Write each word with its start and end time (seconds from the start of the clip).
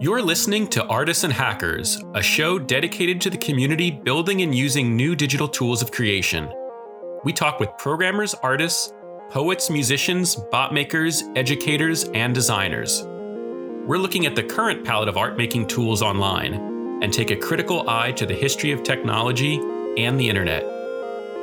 You're 0.00 0.22
listening 0.22 0.68
to 0.68 0.86
Artists 0.86 1.24
and 1.24 1.32
Hackers, 1.32 2.00
a 2.14 2.22
show 2.22 2.56
dedicated 2.56 3.20
to 3.22 3.30
the 3.30 3.36
community 3.36 3.90
building 3.90 4.42
and 4.42 4.54
using 4.54 4.94
new 4.94 5.16
digital 5.16 5.48
tools 5.48 5.82
of 5.82 5.90
creation. 5.90 6.48
We 7.24 7.32
talk 7.32 7.58
with 7.58 7.76
programmers, 7.78 8.32
artists, 8.34 8.92
poets, 9.28 9.70
musicians, 9.70 10.36
bot 10.36 10.72
makers, 10.72 11.24
educators, 11.34 12.04
and 12.10 12.32
designers. 12.32 13.02
We're 13.88 13.98
looking 13.98 14.24
at 14.24 14.36
the 14.36 14.44
current 14.44 14.84
palette 14.84 15.08
of 15.08 15.16
art 15.16 15.36
making 15.36 15.66
tools 15.66 16.00
online 16.00 17.02
and 17.02 17.12
take 17.12 17.32
a 17.32 17.36
critical 17.36 17.90
eye 17.90 18.12
to 18.12 18.24
the 18.24 18.34
history 18.34 18.70
of 18.70 18.84
technology 18.84 19.56
and 19.98 20.20
the 20.20 20.28
internet. 20.28 20.64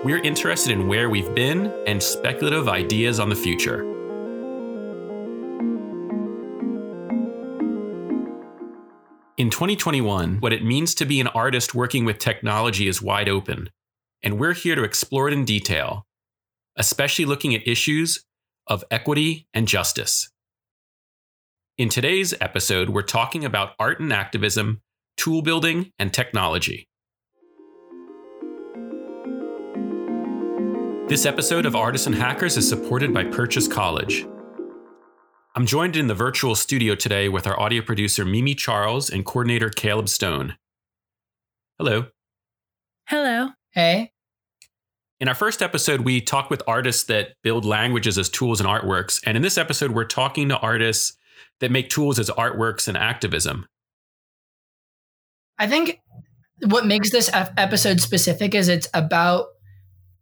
We're 0.06 0.24
interested 0.24 0.72
in 0.72 0.88
where 0.88 1.10
we've 1.10 1.36
been 1.36 1.74
and 1.88 2.02
speculative 2.02 2.70
ideas 2.70 3.20
on 3.20 3.28
the 3.28 3.36
future. 3.36 3.95
In 9.38 9.50
2021, 9.50 10.38
what 10.40 10.54
it 10.54 10.64
means 10.64 10.96
to 10.96 11.04
be 11.04 11.20
an 11.20 11.28
artist 11.28 11.76
working 11.76 12.06
with 12.06 12.20
technology 12.20 12.88
is 12.88 13.02
wide 13.02 13.28
open, 13.28 13.70
and 14.24 14.40
we're 14.40 14.54
here 14.54 14.76
to 14.76 14.84
explore 14.86 15.28
it 15.28 15.34
in 15.34 15.44
detail, 15.44 16.06
especially 16.78 17.26
looking 17.26 17.54
at 17.54 17.68
issues 17.68 18.24
of 18.66 18.86
equity 18.90 19.46
and 19.54 19.68
justice. 19.68 20.30
In 21.78 21.90
today's 21.90 22.34
episode, 22.40 22.92
we're 22.92 23.02
talking 23.02 23.44
about 23.44 23.74
art 23.78 24.00
and 24.00 24.14
activism, 24.14 24.82
tool 25.18 25.42
building, 25.42 25.92
and 26.00 26.14
technology. 26.14 26.88
This 31.10 31.26
episode 31.26 31.66
of 31.66 31.76
Artists 31.76 32.08
and 32.08 32.16
Hackers 32.16 32.56
is 32.56 32.70
supported 32.70 33.14
by 33.14 33.26
Purchase 33.26 33.68
College. 33.68 34.26
I'm 35.58 35.66
joined 35.66 35.96
in 35.96 36.08
the 36.08 36.14
virtual 36.14 36.54
studio 36.54 36.96
today 36.96 37.30
with 37.30 37.48
our 37.48 37.58
audio 37.58 37.82
producer, 37.82 38.26
Mimi 38.26 38.56
Charles, 38.56 39.10
and 39.10 39.26
coordinator, 39.26 39.70
Caleb 39.70 40.10
Stone. 40.10 40.58
Hello. 41.78 42.08
Hello. 43.08 43.52
Hey. 43.72 44.12
In 45.22 45.30
our 45.30 45.34
first 45.34 45.62
episode, 45.62 46.02
we 46.02 46.20
talked 46.20 46.50
with 46.50 46.62
artists 46.68 47.06
that 47.06 47.36
build 47.42 47.64
languages 47.64 48.18
as 48.18 48.28
tools 48.28 48.60
and 48.60 48.68
artworks. 48.68 49.22
And 49.26 49.38
in 49.38 49.44
this 49.44 49.58
episode, 49.58 49.92
we're 49.92 50.04
talking 50.04 50.50
to 50.50 50.58
artists 50.58 51.14
that 51.62 51.72
make 51.72 51.88
tools 51.90 52.20
as 52.20 52.30
artworks 52.32 52.90
and 52.90 52.98
activism. 52.98 53.66
I 55.58 55.68
think 55.68 56.02
what 56.66 56.86
makes 56.86 57.12
this 57.12 57.30
episode 57.34 58.02
specific 58.02 58.54
is 58.54 58.68
it's 58.68 58.90
about 58.94 59.46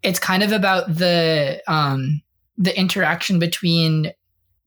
it's 0.03 0.19
kind 0.19 0.43
of 0.43 0.51
about 0.51 0.93
the 0.93 1.63
um 1.67 2.21
the 2.55 2.77
interaction 2.77 3.39
between 3.39 4.13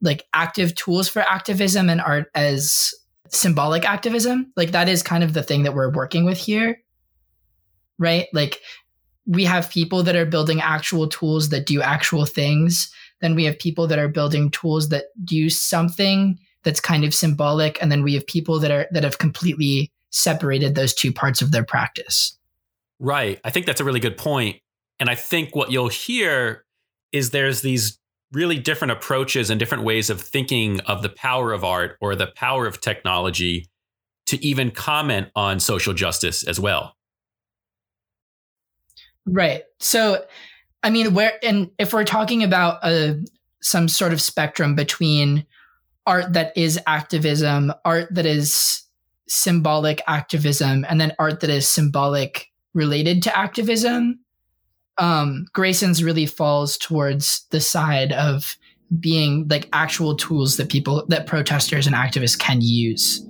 like 0.00 0.26
active 0.32 0.74
tools 0.74 1.08
for 1.08 1.20
activism 1.20 1.88
and 1.88 2.00
art 2.00 2.30
as 2.34 2.92
symbolic 3.30 3.84
activism. 3.84 4.52
Like 4.56 4.72
that 4.72 4.88
is 4.88 5.02
kind 5.02 5.24
of 5.24 5.32
the 5.32 5.42
thing 5.42 5.62
that 5.64 5.74
we're 5.74 5.90
working 5.90 6.24
with 6.24 6.38
here. 6.38 6.82
Right? 7.98 8.26
Like 8.32 8.60
we 9.26 9.44
have 9.44 9.70
people 9.70 10.02
that 10.04 10.16
are 10.16 10.26
building 10.26 10.60
actual 10.60 11.08
tools 11.08 11.48
that 11.48 11.66
do 11.66 11.82
actual 11.82 12.24
things. 12.24 12.90
Then 13.20 13.34
we 13.34 13.44
have 13.44 13.58
people 13.58 13.86
that 13.88 13.98
are 13.98 14.08
building 14.08 14.50
tools 14.50 14.90
that 14.90 15.06
do 15.24 15.50
something 15.50 16.38
that's 16.62 16.80
kind 16.80 17.04
of 17.04 17.14
symbolic. 17.14 17.80
And 17.80 17.90
then 17.90 18.02
we 18.02 18.14
have 18.14 18.26
people 18.26 18.60
that 18.60 18.70
are 18.70 18.86
that 18.92 19.04
have 19.04 19.18
completely 19.18 19.92
separated 20.10 20.74
those 20.74 20.94
two 20.94 21.12
parts 21.12 21.42
of 21.42 21.52
their 21.52 21.64
practice. 21.64 22.38
Right. 22.98 23.40
I 23.44 23.50
think 23.50 23.66
that's 23.66 23.80
a 23.80 23.84
really 23.84 24.00
good 24.00 24.16
point. 24.16 24.60
And 24.98 25.10
I 25.10 25.14
think 25.14 25.54
what 25.54 25.70
you'll 25.70 25.88
hear 25.88 26.64
is 27.12 27.30
there's 27.30 27.62
these 27.62 27.98
really 28.36 28.58
different 28.58 28.92
approaches 28.92 29.48
and 29.48 29.58
different 29.58 29.82
ways 29.82 30.10
of 30.10 30.20
thinking 30.20 30.78
of 30.80 31.00
the 31.00 31.08
power 31.08 31.52
of 31.52 31.64
art 31.64 31.96
or 32.02 32.14
the 32.14 32.26
power 32.26 32.66
of 32.66 32.82
technology 32.82 33.66
to 34.26 34.44
even 34.44 34.70
comment 34.70 35.28
on 35.34 35.58
social 35.58 35.94
justice 35.94 36.46
as 36.46 36.60
well. 36.60 36.94
Right. 39.24 39.62
So, 39.80 40.22
I 40.82 40.90
mean, 40.90 41.14
where, 41.14 41.32
and 41.42 41.70
if 41.78 41.94
we're 41.94 42.04
talking 42.04 42.44
about 42.44 42.78
a, 42.84 43.10
uh, 43.10 43.14
some 43.62 43.88
sort 43.88 44.12
of 44.12 44.20
spectrum 44.20 44.74
between 44.74 45.46
art 46.06 46.34
that 46.34 46.52
is 46.56 46.78
activism, 46.86 47.72
art 47.86 48.14
that 48.14 48.26
is 48.26 48.82
symbolic 49.28 50.02
activism, 50.06 50.84
and 50.88 51.00
then 51.00 51.12
art 51.18 51.40
that 51.40 51.50
is 51.50 51.66
symbolic 51.68 52.48
related 52.74 53.22
to 53.22 53.36
activism, 53.36 54.20
um, 54.98 55.46
Grayson's 55.52 56.02
really 56.02 56.26
falls 56.26 56.78
towards 56.78 57.46
the 57.50 57.60
side 57.60 58.12
of 58.12 58.56
being 59.00 59.46
like 59.48 59.68
actual 59.72 60.16
tools 60.16 60.56
that 60.56 60.70
people 60.70 61.04
that 61.08 61.26
protesters 61.26 61.86
and 61.86 61.96
activists 61.96 62.38
can 62.38 62.60
use. 62.60 63.22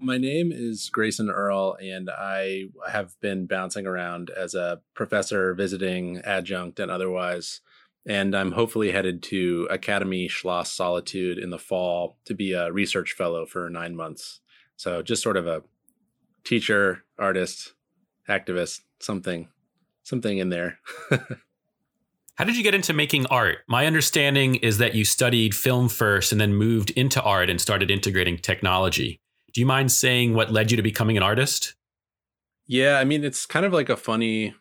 My 0.00 0.18
name 0.18 0.52
is 0.52 0.90
Grayson 0.90 1.30
Earle, 1.30 1.78
and 1.82 2.10
I 2.10 2.64
have 2.90 3.18
been 3.20 3.46
bouncing 3.46 3.86
around 3.86 4.28
as 4.28 4.54
a 4.54 4.82
professor, 4.92 5.54
visiting, 5.54 6.18
adjunct, 6.18 6.78
and 6.78 6.90
otherwise 6.90 7.62
and 8.06 8.34
I'm 8.34 8.52
hopefully 8.52 8.92
headed 8.92 9.22
to 9.24 9.66
Academy 9.70 10.28
Schloss 10.28 10.72
Solitude 10.72 11.38
in 11.38 11.50
the 11.50 11.58
fall 11.58 12.18
to 12.26 12.34
be 12.34 12.52
a 12.52 12.70
research 12.70 13.12
fellow 13.12 13.46
for 13.46 13.70
nine 13.70 13.96
months. 13.96 14.40
So 14.76 15.02
just 15.02 15.22
sort 15.22 15.36
of 15.36 15.46
a 15.46 15.62
teacher, 16.44 17.04
artist, 17.18 17.74
activist, 18.28 18.80
something, 19.00 19.48
something 20.02 20.38
in 20.38 20.50
there. 20.50 20.78
How 22.36 22.44
did 22.44 22.56
you 22.56 22.64
get 22.64 22.74
into 22.74 22.92
making 22.92 23.26
art? 23.26 23.58
My 23.68 23.86
understanding 23.86 24.56
is 24.56 24.78
that 24.78 24.94
you 24.94 25.04
studied 25.04 25.54
film 25.54 25.88
first 25.88 26.32
and 26.32 26.40
then 26.40 26.54
moved 26.54 26.90
into 26.90 27.22
art 27.22 27.48
and 27.48 27.60
started 27.60 27.90
integrating 27.90 28.38
technology. 28.38 29.20
Do 29.52 29.60
you 29.60 29.66
mind 29.66 29.92
saying 29.92 30.34
what 30.34 30.52
led 30.52 30.72
you 30.72 30.76
to 30.76 30.82
becoming 30.82 31.16
an 31.16 31.22
artist? 31.22 31.74
Yeah, 32.66 32.98
I 32.98 33.04
mean, 33.04 33.24
it's 33.24 33.46
kind 33.46 33.64
of 33.64 33.72
like 33.72 33.88
a 33.88 33.96
funny. 33.96 34.54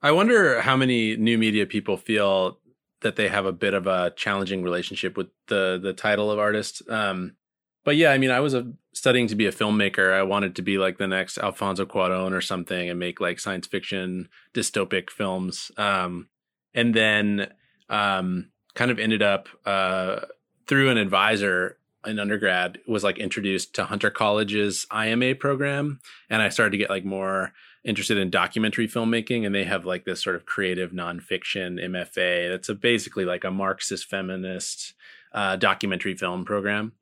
I 0.00 0.10
wonder 0.12 0.62
how 0.62 0.74
many 0.74 1.16
new 1.16 1.36
media 1.36 1.66
people 1.66 1.98
feel 1.98 2.58
that 3.00 3.16
they 3.16 3.28
have 3.28 3.46
a 3.46 3.52
bit 3.52 3.74
of 3.74 3.86
a 3.86 4.12
challenging 4.16 4.62
relationship 4.62 5.16
with 5.16 5.28
the 5.46 5.78
the 5.82 5.92
title 5.92 6.30
of 6.30 6.38
artist. 6.38 6.82
Um, 6.88 7.36
but 7.84 7.96
yeah, 7.96 8.10
I 8.10 8.18
mean, 8.18 8.30
I 8.30 8.40
was 8.40 8.54
a, 8.54 8.72
studying 8.92 9.28
to 9.28 9.36
be 9.36 9.46
a 9.46 9.52
filmmaker. 9.52 10.12
I 10.12 10.22
wanted 10.22 10.56
to 10.56 10.62
be 10.62 10.76
like 10.76 10.98
the 10.98 11.06
next 11.06 11.38
Alfonso 11.38 11.86
Cuarón 11.86 12.32
or 12.32 12.40
something 12.40 12.90
and 12.90 12.98
make 12.98 13.20
like 13.20 13.40
science 13.40 13.66
fiction 13.66 14.28
dystopic 14.52 15.10
films. 15.10 15.70
Um, 15.76 16.28
and 16.74 16.94
then 16.94 17.52
um, 17.88 18.50
kind 18.74 18.90
of 18.90 18.98
ended 18.98 19.22
up 19.22 19.48
uh, 19.64 20.20
through 20.66 20.90
an 20.90 20.98
advisor 20.98 21.78
in 22.06 22.18
undergrad 22.18 22.78
was 22.86 23.04
like 23.04 23.18
introduced 23.18 23.74
to 23.74 23.84
Hunter 23.84 24.10
College's 24.10 24.86
IMA 24.92 25.34
program, 25.34 26.00
and 26.30 26.42
I 26.42 26.48
started 26.48 26.72
to 26.72 26.78
get 26.78 26.90
like 26.90 27.04
more 27.04 27.52
interested 27.88 28.18
in 28.18 28.28
documentary 28.28 28.86
filmmaking 28.86 29.46
and 29.46 29.54
they 29.54 29.64
have 29.64 29.86
like 29.86 30.04
this 30.04 30.22
sort 30.22 30.36
of 30.36 30.44
creative 30.44 30.90
nonfiction 30.90 31.82
MFA 31.82 32.50
that's 32.50 32.68
a 32.68 32.74
basically 32.74 33.24
like 33.24 33.44
a 33.44 33.50
Marxist 33.50 34.04
feminist 34.04 34.92
uh, 35.32 35.56
documentary 35.56 36.14
film 36.14 36.44
program. 36.44 36.92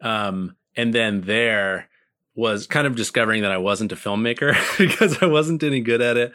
Um, 0.00 0.56
and 0.76 0.92
then 0.92 1.22
there 1.22 1.88
was 2.34 2.66
kind 2.66 2.86
of 2.86 2.96
discovering 2.96 3.42
that 3.42 3.52
I 3.52 3.58
wasn't 3.58 3.92
a 3.92 3.96
filmmaker 3.96 4.56
because 4.78 5.22
I 5.22 5.26
wasn't 5.26 5.62
any 5.62 5.80
good 5.80 6.02
at 6.02 6.16
it 6.16 6.32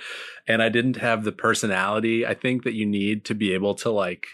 and 0.48 0.64
I 0.64 0.70
didn't 0.70 0.98
have 0.98 1.26
the 1.26 1.32
personality 1.34 2.26
I 2.26 2.36
think 2.36 2.64
that 2.64 2.74
you 2.74 2.86
need 2.86 3.26
to 3.26 3.36
be 3.36 3.54
able 3.54 3.76
to 3.76 3.90
like 3.90 4.28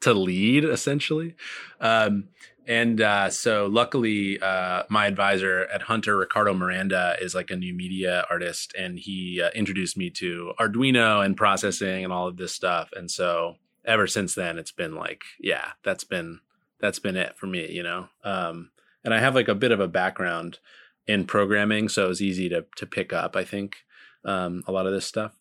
to 0.00 0.14
lead 0.14 0.64
essentially. 0.64 1.34
Um, 1.80 2.28
and 2.66 3.00
uh, 3.00 3.30
so, 3.30 3.66
luckily, 3.66 4.40
uh, 4.40 4.82
my 4.88 5.06
advisor 5.06 5.66
at 5.66 5.82
Hunter, 5.82 6.16
Ricardo 6.16 6.52
Miranda, 6.52 7.16
is 7.20 7.34
like 7.34 7.50
a 7.50 7.56
new 7.56 7.72
media 7.72 8.26
artist, 8.28 8.74
and 8.76 8.98
he 8.98 9.40
uh, 9.40 9.50
introduced 9.54 9.96
me 9.96 10.10
to 10.10 10.52
Arduino 10.58 11.24
and 11.24 11.36
processing 11.36 12.02
and 12.02 12.12
all 12.12 12.26
of 12.26 12.36
this 12.36 12.52
stuff. 12.52 12.90
And 12.96 13.08
so, 13.08 13.56
ever 13.84 14.08
since 14.08 14.34
then, 14.34 14.58
it's 14.58 14.72
been 14.72 14.96
like, 14.96 15.22
yeah, 15.38 15.72
that's 15.84 16.04
been 16.04 16.40
that's 16.80 16.98
been 16.98 17.16
it 17.16 17.36
for 17.36 17.46
me, 17.46 17.70
you 17.70 17.84
know. 17.84 18.08
Um, 18.24 18.70
and 19.04 19.14
I 19.14 19.20
have 19.20 19.36
like 19.36 19.48
a 19.48 19.54
bit 19.54 19.72
of 19.72 19.78
a 19.78 19.88
background 19.88 20.58
in 21.06 21.24
programming, 21.24 21.88
so 21.88 22.10
it's 22.10 22.20
easy 22.20 22.48
to 22.48 22.66
to 22.76 22.86
pick 22.86 23.12
up. 23.12 23.36
I 23.36 23.44
think 23.44 23.76
um, 24.24 24.64
a 24.66 24.72
lot 24.72 24.86
of 24.86 24.92
this 24.92 25.06
stuff, 25.06 25.36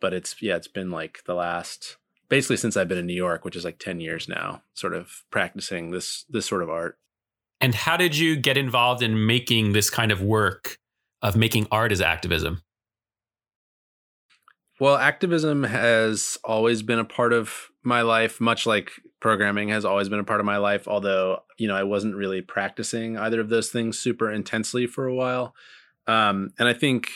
but 0.00 0.14
it's 0.14 0.40
yeah, 0.40 0.56
it's 0.56 0.68
been 0.68 0.90
like 0.90 1.24
the 1.26 1.34
last 1.34 1.96
basically 2.30 2.56
since 2.56 2.76
I've 2.76 2.88
been 2.88 2.96
in 2.96 3.06
New 3.06 3.12
York, 3.12 3.44
which 3.44 3.56
is 3.56 3.64
like 3.64 3.78
10 3.78 4.00
years 4.00 4.28
now, 4.28 4.62
sort 4.72 4.94
of 4.94 5.24
practicing 5.30 5.90
this 5.90 6.24
this 6.30 6.46
sort 6.46 6.62
of 6.62 6.70
art. 6.70 6.96
And 7.60 7.74
how 7.74 7.98
did 7.98 8.16
you 8.16 8.36
get 8.36 8.56
involved 8.56 9.02
in 9.02 9.26
making 9.26 9.72
this 9.72 9.90
kind 9.90 10.10
of 10.10 10.22
work 10.22 10.78
of 11.20 11.36
making 11.36 11.66
art 11.70 11.92
as 11.92 12.00
activism? 12.00 12.62
Well, 14.78 14.96
activism 14.96 15.64
has 15.64 16.38
always 16.42 16.80
been 16.80 16.98
a 16.98 17.04
part 17.04 17.34
of 17.34 17.68
my 17.82 18.00
life, 18.00 18.40
much 18.40 18.64
like 18.64 18.92
programming 19.20 19.68
has 19.68 19.84
always 19.84 20.08
been 20.08 20.20
a 20.20 20.24
part 20.24 20.40
of 20.40 20.46
my 20.46 20.56
life, 20.56 20.88
although, 20.88 21.40
you 21.58 21.68
know, 21.68 21.76
I 21.76 21.82
wasn't 21.82 22.16
really 22.16 22.40
practicing 22.40 23.18
either 23.18 23.40
of 23.40 23.50
those 23.50 23.68
things 23.68 23.98
super 23.98 24.32
intensely 24.32 24.86
for 24.86 25.06
a 25.06 25.14
while. 25.14 25.54
Um, 26.06 26.54
and 26.58 26.66
I 26.66 26.72
think 26.72 27.10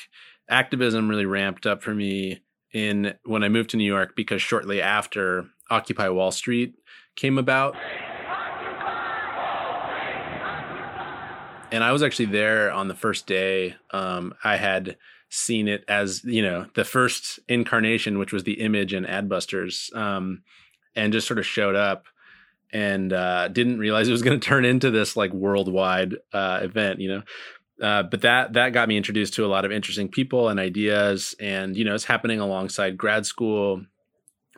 activism 0.50 1.08
really 1.08 1.25
ramped 1.25 1.67
up 1.67 1.82
for 1.82 1.94
me 1.94 2.43
in 2.75 3.15
when 3.25 3.43
I 3.43 3.49
moved 3.49 3.71
to 3.71 3.76
New 3.79 3.85
York 3.85 4.15
because 4.15 4.43
shortly 4.43 4.82
after 4.82 5.47
Occupy 5.71 6.09
Wall 6.11 6.31
Street 6.31 6.75
came 7.17 7.38
about. 7.38 7.76
And 11.73 11.82
I 11.82 11.93
was 11.93 12.03
actually 12.03 12.26
there 12.26 12.71
on 12.71 12.88
the 12.88 12.94
first 12.94 13.26
day. 13.26 13.76
Um, 13.91 14.35
I 14.44 14.56
had 14.56 14.97
seen 15.31 15.67
it 15.67 15.85
as 15.88 16.23
you 16.25 16.43
know 16.43 16.67
the 16.75 16.85
first 16.85 17.41
incarnation, 17.49 18.19
which 18.19 18.32
was 18.32 18.44
the 18.44 18.61
image 18.61 18.93
and 18.93 19.06
Adbusters, 19.06 19.94
um, 19.97 20.43
and 20.94 21.12
just 21.12 21.27
sort 21.27 21.38
of 21.38 21.47
showed 21.47 21.75
up 21.75 22.06
and 22.73 23.12
uh, 23.12 23.49
didn't 23.49 23.79
realize 23.79 24.09
it 24.09 24.12
was 24.12 24.23
going 24.23 24.38
to 24.38 24.47
turn 24.47 24.65
into 24.65 24.91
this 24.91 25.17
like 25.17 25.32
worldwide 25.32 26.17
uh, 26.32 26.61
event. 26.62 27.00
You 27.00 27.09
know, 27.09 27.23
uh, 27.82 28.05
but 28.05 28.21
that 28.23 28.53
that 28.55 28.73
got 28.73 28.88
me 28.88 28.97
introduced 28.97 29.35
to 29.35 29.44
a 29.44 29.49
lot 29.49 29.65
of 29.65 29.73
interesting 29.73 30.09
people 30.09 30.49
and 30.49 30.61
ideas, 30.61 31.35
and 31.41 31.76
you 31.76 31.85
know, 31.85 31.94
it's 31.94 32.05
happening 32.05 32.41
alongside 32.41 32.97
grad 32.97 33.26
school. 33.26 33.85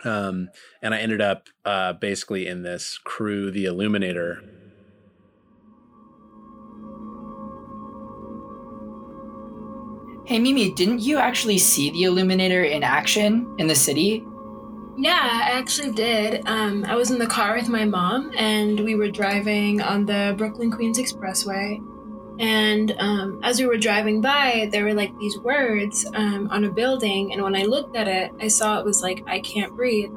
Um, 0.04 0.50
and 0.82 0.94
I 0.94 0.98
ended 0.98 1.22
up 1.22 1.48
uh, 1.64 1.94
basically 1.94 2.46
in 2.46 2.62
this 2.62 2.98
crew, 3.02 3.50
the 3.50 3.64
Illuminator, 3.64 4.42
Hey 10.26 10.40
Mimi, 10.40 10.72
didn't 10.72 11.02
you 11.02 11.18
actually 11.18 11.56
see 11.56 11.90
the 11.92 12.02
Illuminator 12.02 12.64
in 12.64 12.82
action 12.82 13.54
in 13.58 13.68
the 13.68 13.76
city? 13.76 14.24
Yeah, 14.98 15.20
I 15.22 15.50
actually 15.52 15.92
did. 15.92 16.44
Um, 16.48 16.84
I 16.84 16.96
was 16.96 17.12
in 17.12 17.18
the 17.20 17.28
car 17.28 17.54
with 17.54 17.68
my 17.68 17.84
mom, 17.84 18.32
and 18.36 18.80
we 18.80 18.96
were 18.96 19.08
driving 19.08 19.80
on 19.80 20.04
the 20.04 20.34
Brooklyn 20.36 20.72
Queens 20.72 20.98
Expressway. 20.98 21.78
And 22.38 22.94
um, 22.98 23.40
as 23.42 23.58
we 23.58 23.66
were 23.66 23.78
driving 23.78 24.20
by, 24.20 24.68
there 24.70 24.84
were 24.84 24.94
like 24.94 25.16
these 25.18 25.38
words 25.38 26.06
um, 26.14 26.48
on 26.50 26.64
a 26.64 26.70
building. 26.70 27.32
And 27.32 27.42
when 27.42 27.56
I 27.56 27.62
looked 27.62 27.96
at 27.96 28.08
it, 28.08 28.32
I 28.40 28.48
saw 28.48 28.78
it 28.78 28.84
was 28.84 29.02
like, 29.02 29.24
I 29.26 29.40
can't 29.40 29.74
breathe. 29.74 30.10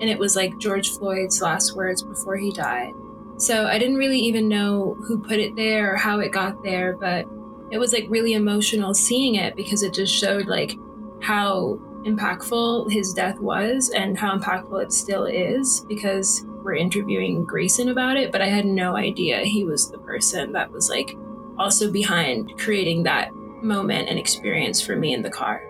And 0.00 0.08
it 0.08 0.18
was 0.18 0.36
like 0.36 0.58
George 0.58 0.90
Floyd's 0.90 1.42
last 1.42 1.76
words 1.76 2.02
before 2.02 2.36
he 2.36 2.52
died. 2.52 2.92
So 3.36 3.66
I 3.66 3.78
didn't 3.78 3.96
really 3.96 4.18
even 4.20 4.48
know 4.48 4.96
who 5.06 5.18
put 5.18 5.38
it 5.38 5.56
there 5.56 5.94
or 5.94 5.96
how 5.96 6.20
it 6.20 6.32
got 6.32 6.62
there, 6.62 6.96
but 6.96 7.26
it 7.70 7.78
was 7.78 7.92
like 7.92 8.06
really 8.08 8.32
emotional 8.32 8.94
seeing 8.94 9.34
it 9.34 9.54
because 9.54 9.82
it 9.82 9.92
just 9.92 10.12
showed 10.12 10.46
like 10.46 10.76
how 11.20 11.78
impactful 12.04 12.90
his 12.90 13.12
death 13.12 13.38
was 13.40 13.90
and 13.90 14.18
how 14.18 14.36
impactful 14.36 14.82
it 14.82 14.92
still 14.92 15.24
is 15.24 15.84
because 15.88 16.44
we're 16.62 16.74
interviewing 16.74 17.44
Grayson 17.44 17.88
about 17.88 18.16
it, 18.16 18.32
but 18.32 18.40
I 18.40 18.46
had 18.46 18.66
no 18.66 18.96
idea 18.96 19.40
he 19.40 19.64
was 19.64 19.90
the 19.90 19.98
person 19.98 20.52
that 20.52 20.72
was 20.72 20.88
like 20.88 21.16
also 21.58 21.90
behind 21.90 22.50
creating 22.58 23.02
that 23.04 23.32
moment 23.62 24.08
and 24.08 24.18
experience 24.18 24.80
for 24.80 24.96
me 24.96 25.12
in 25.12 25.22
the 25.22 25.30
car. 25.30 25.62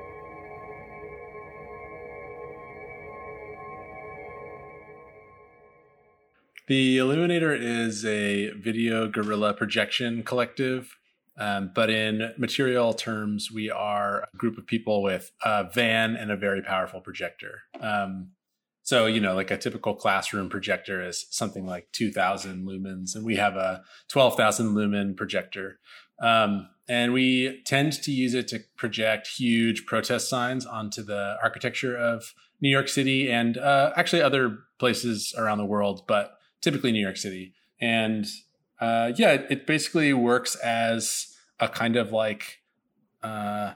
The 6.66 6.98
Illuminator 6.98 7.54
is 7.54 8.04
a 8.04 8.50
video 8.50 9.08
guerrilla 9.08 9.54
projection 9.54 10.22
collective 10.22 10.98
um, 11.38 11.70
but 11.72 11.88
in 11.88 12.32
material 12.36 12.92
terms, 12.92 13.50
we 13.50 13.70
are 13.70 14.28
a 14.34 14.36
group 14.36 14.58
of 14.58 14.66
people 14.66 15.02
with 15.02 15.30
a 15.44 15.70
van 15.72 16.16
and 16.16 16.32
a 16.32 16.36
very 16.36 16.62
powerful 16.62 17.00
projector. 17.00 17.62
Um, 17.80 18.30
so, 18.88 19.04
you 19.04 19.20
know, 19.20 19.34
like 19.34 19.50
a 19.50 19.58
typical 19.58 19.94
classroom 19.94 20.48
projector 20.48 21.06
is 21.06 21.26
something 21.28 21.66
like 21.66 21.92
2000 21.92 22.66
lumens, 22.66 23.14
and 23.14 23.22
we 23.22 23.36
have 23.36 23.54
a 23.54 23.82
12,000 24.08 24.74
lumen 24.74 25.14
projector. 25.14 25.78
Um, 26.22 26.70
and 26.88 27.12
we 27.12 27.60
tend 27.66 27.92
to 27.92 28.10
use 28.10 28.32
it 28.32 28.48
to 28.48 28.60
project 28.78 29.26
huge 29.26 29.84
protest 29.84 30.30
signs 30.30 30.64
onto 30.64 31.02
the 31.02 31.36
architecture 31.42 31.98
of 31.98 32.32
New 32.62 32.70
York 32.70 32.88
City 32.88 33.30
and 33.30 33.58
uh, 33.58 33.92
actually 33.94 34.22
other 34.22 34.60
places 34.78 35.34
around 35.36 35.58
the 35.58 35.66
world, 35.66 36.04
but 36.08 36.38
typically 36.62 36.90
New 36.90 37.02
York 37.02 37.18
City. 37.18 37.52
And 37.78 38.24
uh, 38.80 39.12
yeah, 39.16 39.32
it, 39.32 39.46
it, 39.50 39.66
basically 39.66 40.14
works 40.14 40.54
as 40.54 41.36
a 41.60 41.68
kind 41.68 41.96
of 41.96 42.10
like 42.10 42.62
uh, 43.22 43.74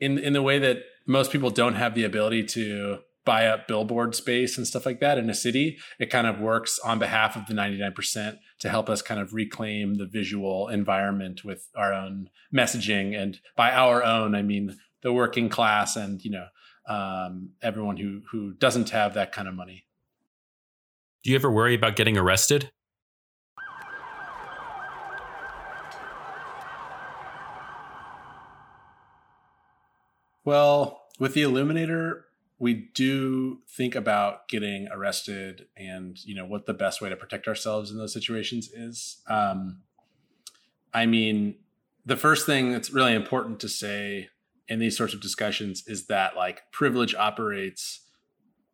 in 0.00 0.18
in 0.18 0.34
the 0.34 0.42
way 0.42 0.58
that 0.58 0.82
most 1.06 1.32
people 1.32 1.48
don't 1.48 1.76
have 1.76 1.94
the 1.94 2.04
ability 2.04 2.44
to 2.44 2.98
buy 3.28 3.46
up 3.46 3.68
billboard 3.68 4.14
space 4.14 4.56
and 4.56 4.66
stuff 4.66 4.86
like 4.86 5.00
that 5.00 5.18
in 5.18 5.28
a 5.28 5.34
city. 5.34 5.76
It 6.00 6.08
kind 6.08 6.26
of 6.26 6.40
works 6.40 6.78
on 6.78 6.98
behalf 6.98 7.36
of 7.36 7.44
the 7.44 7.52
99% 7.52 8.38
to 8.60 8.68
help 8.70 8.88
us 8.88 9.02
kind 9.02 9.20
of 9.20 9.34
reclaim 9.34 9.96
the 9.96 10.06
visual 10.06 10.68
environment 10.68 11.44
with 11.44 11.68
our 11.76 11.92
own 11.92 12.30
messaging. 12.50 13.14
And 13.14 13.38
by 13.54 13.70
our 13.72 14.02
own, 14.02 14.34
I 14.34 14.40
mean 14.40 14.78
the 15.02 15.12
working 15.12 15.50
class 15.50 15.94
and, 15.94 16.24
you 16.24 16.30
know, 16.30 16.46
um, 16.88 17.50
everyone 17.60 17.98
who, 17.98 18.22
who 18.30 18.54
doesn't 18.54 18.88
have 18.90 19.12
that 19.12 19.30
kind 19.30 19.46
of 19.46 19.52
money. 19.52 19.84
Do 21.22 21.28
you 21.28 21.36
ever 21.36 21.50
worry 21.50 21.74
about 21.74 21.96
getting 21.96 22.16
arrested? 22.16 22.70
Well, 30.46 31.02
with 31.18 31.34
the 31.34 31.42
Illuminator, 31.42 32.24
we 32.58 32.74
do 32.94 33.60
think 33.68 33.94
about 33.94 34.48
getting 34.48 34.88
arrested 34.90 35.66
and 35.76 36.18
you 36.24 36.34
know 36.34 36.44
what 36.44 36.66
the 36.66 36.74
best 36.74 37.00
way 37.00 37.08
to 37.08 37.16
protect 37.16 37.46
ourselves 37.46 37.90
in 37.90 37.98
those 37.98 38.12
situations 38.12 38.68
is. 38.72 39.22
Um, 39.28 39.82
I 40.92 41.06
mean, 41.06 41.56
the 42.04 42.16
first 42.16 42.46
thing 42.46 42.72
that's 42.72 42.90
really 42.90 43.14
important 43.14 43.60
to 43.60 43.68
say 43.68 44.30
in 44.66 44.78
these 44.78 44.96
sorts 44.96 45.14
of 45.14 45.20
discussions 45.20 45.84
is 45.86 46.06
that 46.06 46.36
like 46.36 46.62
privilege 46.72 47.14
operates 47.14 48.00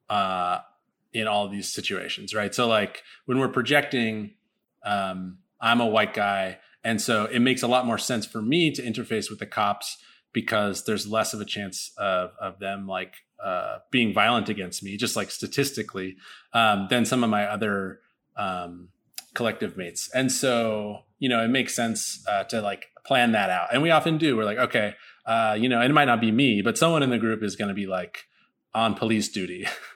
uh, 0.09 0.59
in 1.13 1.27
all 1.27 1.49
these 1.49 1.73
situations, 1.73 2.35
right? 2.35 2.55
So 2.55 2.67
like 2.67 3.03
when 3.27 3.39
we're 3.39 3.49
projecting, 3.49 4.35
um, 4.85 5.39
I'm 5.61 5.81
a 5.81 5.87
white 5.87 6.15
guy, 6.15 6.59
and 6.83 7.01
so 7.01 7.25
it 7.27 7.41
makes 7.41 7.63
a 7.63 7.69
lot 7.69 7.87
more 7.87 7.99
sense 7.99 8.27
for 8.27 8.43
me 8.43 8.71
to 8.73 8.83
interface 8.83 9.31
with 9.31 9.39
the 9.39 9.47
cops 9.47 9.99
because 10.35 10.85
there's 10.85 11.07
less 11.07 11.33
of 11.33 11.41
a 11.41 11.45
chance 11.47 11.93
of, 11.97 12.33
of 12.39 12.59
them 12.59 12.87
like 12.87 13.15
uh, 13.43 13.79
being 13.91 14.13
violent 14.13 14.51
against 14.51 14.83
me, 14.83 14.99
just 14.99 15.17
like 15.17 15.31
statistically, 15.31 16.17
um, 16.53 16.89
than 16.91 17.07
some 17.07 17.25
of 17.25 17.31
my 17.31 17.47
other 17.47 18.01
um, 18.37 18.89
collective 19.33 19.79
mates. 19.79 20.11
And 20.13 20.31
so, 20.31 21.05
you 21.19 21.31
know, 21.31 21.43
it 21.43 21.49
makes 21.49 21.75
sense 21.75 22.23
uh, 22.29 22.45
to 22.45 22.61
like 22.61 22.87
plan 23.07 23.33
that 23.33 23.49
out. 23.49 23.69
And 23.73 23.83
we 23.83 23.91
often 23.91 24.19
do. 24.19 24.37
We're 24.37 24.45
like, 24.45 24.59
okay, 24.59 24.95
uh, 25.25 25.57
you 25.59 25.69
know, 25.69 25.81
it 25.81 25.91
might 25.91 26.07
not 26.07 26.21
be 26.21 26.33
me, 26.33 26.61
but 26.61 26.77
someone 26.77 27.03
in 27.03 27.11
the 27.11 27.19
group 27.19 27.43
is 27.43 27.57
going 27.57 27.69
to 27.69 27.75
be 27.75 27.87
like 27.87 28.25
on 28.75 28.95
police 28.95 29.29
duty. 29.29 29.67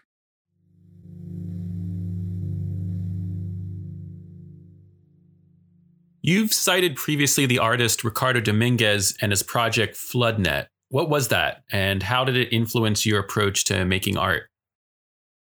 You've 6.29 6.53
cited 6.53 6.97
previously 6.97 7.47
the 7.47 7.59
artist 7.59 8.05
Ricardo 8.05 8.41
Dominguez 8.43 9.17
and 9.23 9.33
his 9.33 9.43
project 9.43 9.97
Floodnet. 9.97 10.67
What 10.91 11.09
was 11.09 11.29
that, 11.29 11.65
and 11.73 12.03
how 12.03 12.23
did 12.23 12.37
it 12.37 12.53
influence 12.53 13.07
your 13.07 13.19
approach 13.19 13.65
to 13.65 13.87
making 13.87 14.19
art? 14.19 14.43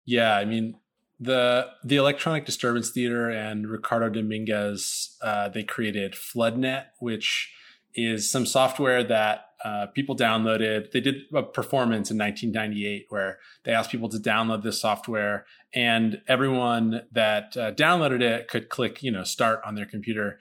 Yeah, 0.05 0.37
I 0.37 0.45
mean, 0.45 0.77
the 1.19 1.67
the 1.83 1.97
Electronic 1.97 2.47
Disturbance 2.47 2.91
Theater 2.91 3.29
and 3.29 3.69
Ricardo 3.69 4.11
Dominguez 4.11 5.17
uh, 5.23 5.49
they 5.49 5.65
created 5.65 6.13
Floodnet, 6.13 6.85
which 7.01 7.53
is 7.97 8.31
some 8.31 8.47
software 8.47 9.03
that 9.03 9.47
uh, 9.65 9.87
people 9.87 10.15
downloaded. 10.15 10.93
They 10.93 11.01
did 11.01 11.23
a 11.35 11.43
performance 11.43 12.13
in 12.13 12.19
1998 12.19 13.07
where 13.09 13.41
they 13.65 13.73
asked 13.73 13.91
people 13.91 14.09
to 14.11 14.19
download 14.19 14.63
this 14.63 14.81
software, 14.81 15.47
and 15.75 16.23
everyone 16.29 17.03
that 17.11 17.57
uh, 17.57 17.73
downloaded 17.73 18.21
it 18.21 18.47
could 18.47 18.69
click, 18.69 19.03
you 19.03 19.11
know, 19.11 19.25
start 19.25 19.61
on 19.65 19.75
their 19.75 19.85
computer, 19.85 20.39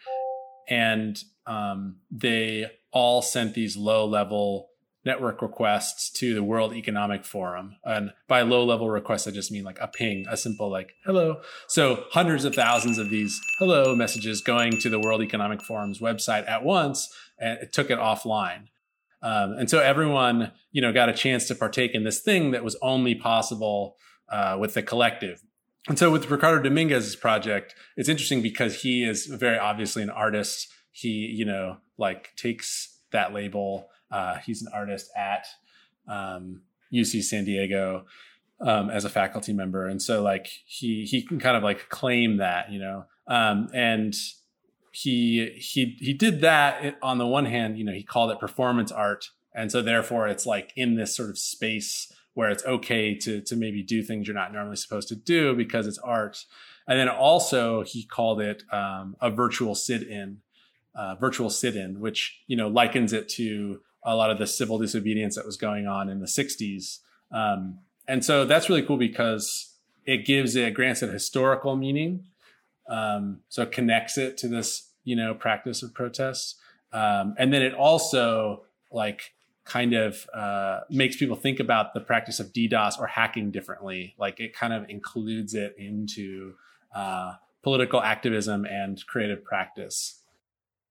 and 0.67 1.17
um, 1.45 1.97
they 2.11 2.69
all 2.91 3.21
sent 3.21 3.53
these 3.53 3.75
low 3.75 4.05
level 4.05 4.69
network 5.05 5.41
requests 5.41 6.09
to 6.09 6.33
the 6.33 6.43
World 6.43 6.73
Economic 6.73 7.23
Forum. 7.23 7.75
And 7.83 8.11
by 8.27 8.41
low 8.41 8.65
level 8.65 8.89
requests, 8.89 9.27
I 9.27 9.31
just 9.31 9.51
mean 9.51 9.63
like 9.63 9.77
a 9.79 9.87
ping, 9.87 10.25
a 10.27 10.35
simple 10.35 10.69
like 10.69 10.95
hello. 11.05 11.41
So 11.67 12.05
hundreds 12.11 12.43
of 12.43 12.55
thousands 12.55 12.97
of 12.97 13.09
these 13.09 13.39
hello 13.59 13.95
messages 13.95 14.41
going 14.41 14.79
to 14.79 14.89
the 14.89 14.99
World 14.99 15.21
Economic 15.21 15.61
Forum's 15.61 15.99
website 15.99 16.49
at 16.49 16.63
once, 16.63 17.13
and 17.37 17.59
it 17.59 17.71
took 17.71 17.91
it 17.91 17.99
offline. 17.99 18.67
Um, 19.21 19.53
and 19.53 19.69
so 19.69 19.79
everyone, 19.79 20.51
you 20.71 20.81
know, 20.81 20.91
got 20.91 21.09
a 21.09 21.13
chance 21.13 21.47
to 21.47 21.55
partake 21.55 21.93
in 21.93 22.03
this 22.03 22.21
thing 22.21 22.51
that 22.51 22.63
was 22.63 22.77
only 22.81 23.15
possible 23.15 23.97
uh, 24.29 24.57
with 24.59 24.73
the 24.73 24.81
collective 24.81 25.41
and 25.87 25.99
so 25.99 26.11
with 26.11 26.29
Ricardo 26.31 26.63
Dominguez's 26.63 27.15
project, 27.15 27.75
it's 27.95 28.09
interesting 28.09 28.41
because 28.41 28.81
he 28.81 29.03
is 29.03 29.27
very 29.27 29.59
obviously 29.59 30.01
an 30.01 30.09
artist. 30.09 30.67
He, 30.91 31.09
you 31.09 31.45
know, 31.45 31.77
like 31.97 32.35
takes 32.35 32.99
that 33.11 33.33
label. 33.33 33.89
Uh, 34.11 34.37
he's 34.45 34.61
an 34.61 34.71
artist 34.73 35.11
at 35.15 35.45
um, 36.07 36.61
UC 36.93 37.23
San 37.23 37.45
Diego 37.45 38.05
um, 38.61 38.89
as 38.89 39.05
a 39.05 39.09
faculty 39.09 39.53
member, 39.53 39.87
and 39.87 40.01
so 40.01 40.23
like 40.23 40.47
he 40.65 41.05
he 41.05 41.21
can 41.21 41.39
kind 41.39 41.57
of 41.57 41.63
like 41.63 41.89
claim 41.89 42.37
that, 42.37 42.71
you 42.71 42.79
know, 42.79 43.05
um, 43.27 43.69
and 43.73 44.15
he 44.91 45.49
he 45.57 45.97
he 45.99 46.13
did 46.13 46.41
that 46.41 46.97
on 47.01 47.17
the 47.17 47.27
one 47.27 47.45
hand, 47.45 47.77
you 47.77 47.83
know, 47.83 47.91
he 47.91 48.03
called 48.03 48.31
it 48.31 48.39
performance 48.39 48.91
art, 48.91 49.29
and 49.53 49.71
so 49.71 49.81
therefore 49.81 50.27
it's 50.27 50.45
like 50.45 50.71
in 50.75 50.95
this 50.95 51.15
sort 51.15 51.29
of 51.29 51.37
space 51.37 52.11
where 52.35 52.51
it's 52.51 52.63
okay 52.65 53.15
to 53.15 53.41
to 53.41 53.55
maybe 53.55 53.81
do 53.81 54.03
things 54.03 54.27
you're 54.27 54.35
not 54.35 54.53
normally 54.53 54.75
supposed 54.75 55.07
to 55.07 55.15
do 55.15 55.55
because 55.55 55.87
it's 55.87 55.97
art. 55.97 56.45
And 56.87 56.99
then 56.99 57.09
also 57.09 57.81
he 57.81 58.05
called 58.05 58.39
it 58.39 58.61
um, 58.71 59.15
a 59.19 59.31
virtual 59.31 59.73
sit-in, 59.73 60.41
uh, 60.93 61.15
virtual 61.15 61.49
sit-in, 61.49 61.99
which 61.99 62.43
you 62.45 62.55
know 62.55 62.67
likens 62.67 63.11
it 63.11 63.27
to 63.29 63.81
a 64.03 64.15
lot 64.15 64.29
of 64.29 64.37
the 64.37 64.45
civil 64.45 64.77
disobedience 64.77 65.35
that 65.35 65.45
was 65.45 65.57
going 65.57 65.87
on 65.87 66.09
in 66.09 66.19
the 66.19 66.27
60s. 66.27 66.99
Um, 67.31 67.79
and 68.07 68.23
so 68.23 68.45
that's 68.45 68.69
really 68.69 68.83
cool 68.83 68.97
because 68.97 69.73
it 70.05 70.25
gives 70.25 70.55
it 70.55 70.75
grants 70.75 71.01
it 71.01 71.09
historical 71.09 71.75
meaning. 71.75 72.25
Um, 72.87 73.39
so 73.49 73.63
it 73.63 73.71
connects 73.71 74.17
it 74.17 74.37
to 74.39 74.47
this 74.47 74.91
you 75.03 75.15
know 75.15 75.33
practice 75.33 75.81
of 75.81 75.93
protest, 75.93 76.57
um, 76.91 77.33
and 77.37 77.53
then 77.53 77.61
it 77.61 77.73
also 77.73 78.63
like 78.91 79.34
kind 79.65 79.93
of 79.93 80.27
uh, 80.33 80.81
makes 80.89 81.17
people 81.17 81.35
think 81.35 81.59
about 81.59 81.93
the 81.93 81.99
practice 81.99 82.39
of 82.39 82.53
DDoS 82.53 82.99
or 82.99 83.07
hacking 83.07 83.51
differently. 83.51 84.15
Like 84.17 84.39
it 84.39 84.55
kind 84.55 84.73
of 84.73 84.87
includes 84.89 85.53
it 85.53 85.75
into 85.77 86.53
uh, 86.95 87.33
political 87.63 88.01
activism 88.01 88.65
and 88.65 89.03
creative 89.07 89.43
practice. 89.43 90.21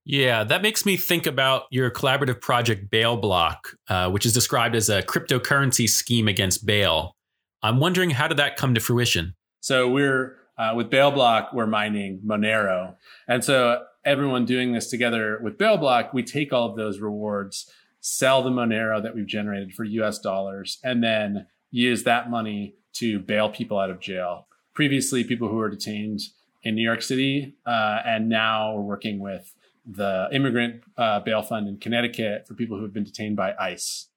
Yeah, 0.04 0.44
that 0.44 0.60
makes 0.60 0.84
me 0.84 0.98
think 0.98 1.26
about 1.26 1.62
your 1.70 1.90
collaborative 1.90 2.40
project 2.40 2.90
Bail 2.90 3.16
Bloc, 3.16 3.68
uh, 3.88 4.10
which 4.10 4.26
is 4.26 4.34
described 4.34 4.74
as 4.74 4.90
a 4.90 5.02
cryptocurrency 5.02 5.88
scheme 5.88 6.28
against 6.28 6.66
bail. 6.66 7.16
I'm 7.62 7.80
wondering 7.80 8.10
how 8.10 8.28
did 8.28 8.36
that 8.36 8.56
come 8.56 8.74
to 8.74 8.80
fruition? 8.80 9.34
So 9.60 9.88
we're 9.88 10.36
uh, 10.58 10.74
with 10.76 10.90
Bailblock, 10.90 11.54
we're 11.54 11.66
mining 11.66 12.20
Monero, 12.24 12.96
and 13.26 13.42
so 13.42 13.82
everyone 14.04 14.44
doing 14.44 14.72
this 14.72 14.90
together 14.90 15.40
with 15.42 15.56
Bail 15.56 15.78
Bloc, 15.78 16.12
we 16.12 16.22
take 16.22 16.52
all 16.52 16.68
of 16.68 16.76
those 16.76 17.00
rewards 17.00 17.70
sell 18.06 18.42
the 18.42 18.50
Monero 18.50 19.02
that 19.02 19.14
we've 19.14 19.26
generated 19.26 19.72
for 19.72 19.82
US 19.82 20.18
dollars, 20.18 20.78
and 20.84 21.02
then 21.02 21.46
use 21.70 22.04
that 22.04 22.28
money 22.28 22.74
to 22.92 23.18
bail 23.18 23.48
people 23.48 23.78
out 23.78 23.88
of 23.88 23.98
jail. 23.98 24.46
Previously, 24.74 25.24
people 25.24 25.48
who 25.48 25.56
were 25.56 25.70
detained 25.70 26.20
in 26.62 26.74
New 26.74 26.82
York 26.82 27.00
City, 27.00 27.56
uh, 27.64 28.00
and 28.04 28.28
now 28.28 28.74
we're 28.74 28.82
working 28.82 29.20
with 29.20 29.54
the 29.86 30.28
Immigrant 30.32 30.82
uh, 30.98 31.20
Bail 31.20 31.40
Fund 31.40 31.66
in 31.66 31.78
Connecticut 31.78 32.46
for 32.46 32.52
people 32.52 32.76
who 32.76 32.82
have 32.82 32.92
been 32.92 33.04
detained 33.04 33.36
by 33.36 33.54
ICE. 33.58 34.08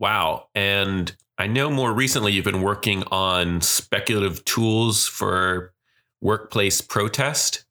Wow. 0.00 0.48
And 0.52 1.14
I 1.38 1.46
know 1.46 1.70
more 1.70 1.92
recently 1.92 2.32
you've 2.32 2.44
been 2.44 2.62
working 2.62 3.04
on 3.12 3.60
speculative 3.60 4.44
tools 4.44 5.06
for 5.06 5.72
workplace 6.20 6.80
protest. 6.80 7.64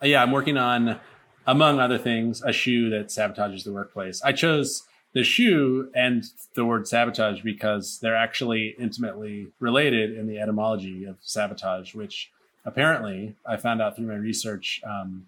Yeah, 0.00 0.22
I'm 0.22 0.30
working 0.30 0.56
on 0.56 1.00
among 1.48 1.80
other 1.80 1.96
things, 1.96 2.42
a 2.42 2.52
shoe 2.52 2.90
that 2.90 3.06
sabotages 3.06 3.64
the 3.64 3.72
workplace. 3.72 4.20
I 4.22 4.32
chose 4.32 4.82
the 5.14 5.24
shoe 5.24 5.90
and 5.94 6.22
the 6.54 6.66
word 6.66 6.86
sabotage 6.86 7.40
because 7.40 7.98
they're 8.00 8.14
actually 8.14 8.76
intimately 8.78 9.48
related 9.58 10.16
in 10.16 10.26
the 10.26 10.38
etymology 10.38 11.06
of 11.06 11.16
sabotage, 11.22 11.94
which 11.94 12.30
apparently 12.66 13.34
I 13.46 13.56
found 13.56 13.80
out 13.80 13.96
through 13.96 14.08
my 14.08 14.16
research. 14.16 14.82
Um, 14.86 15.26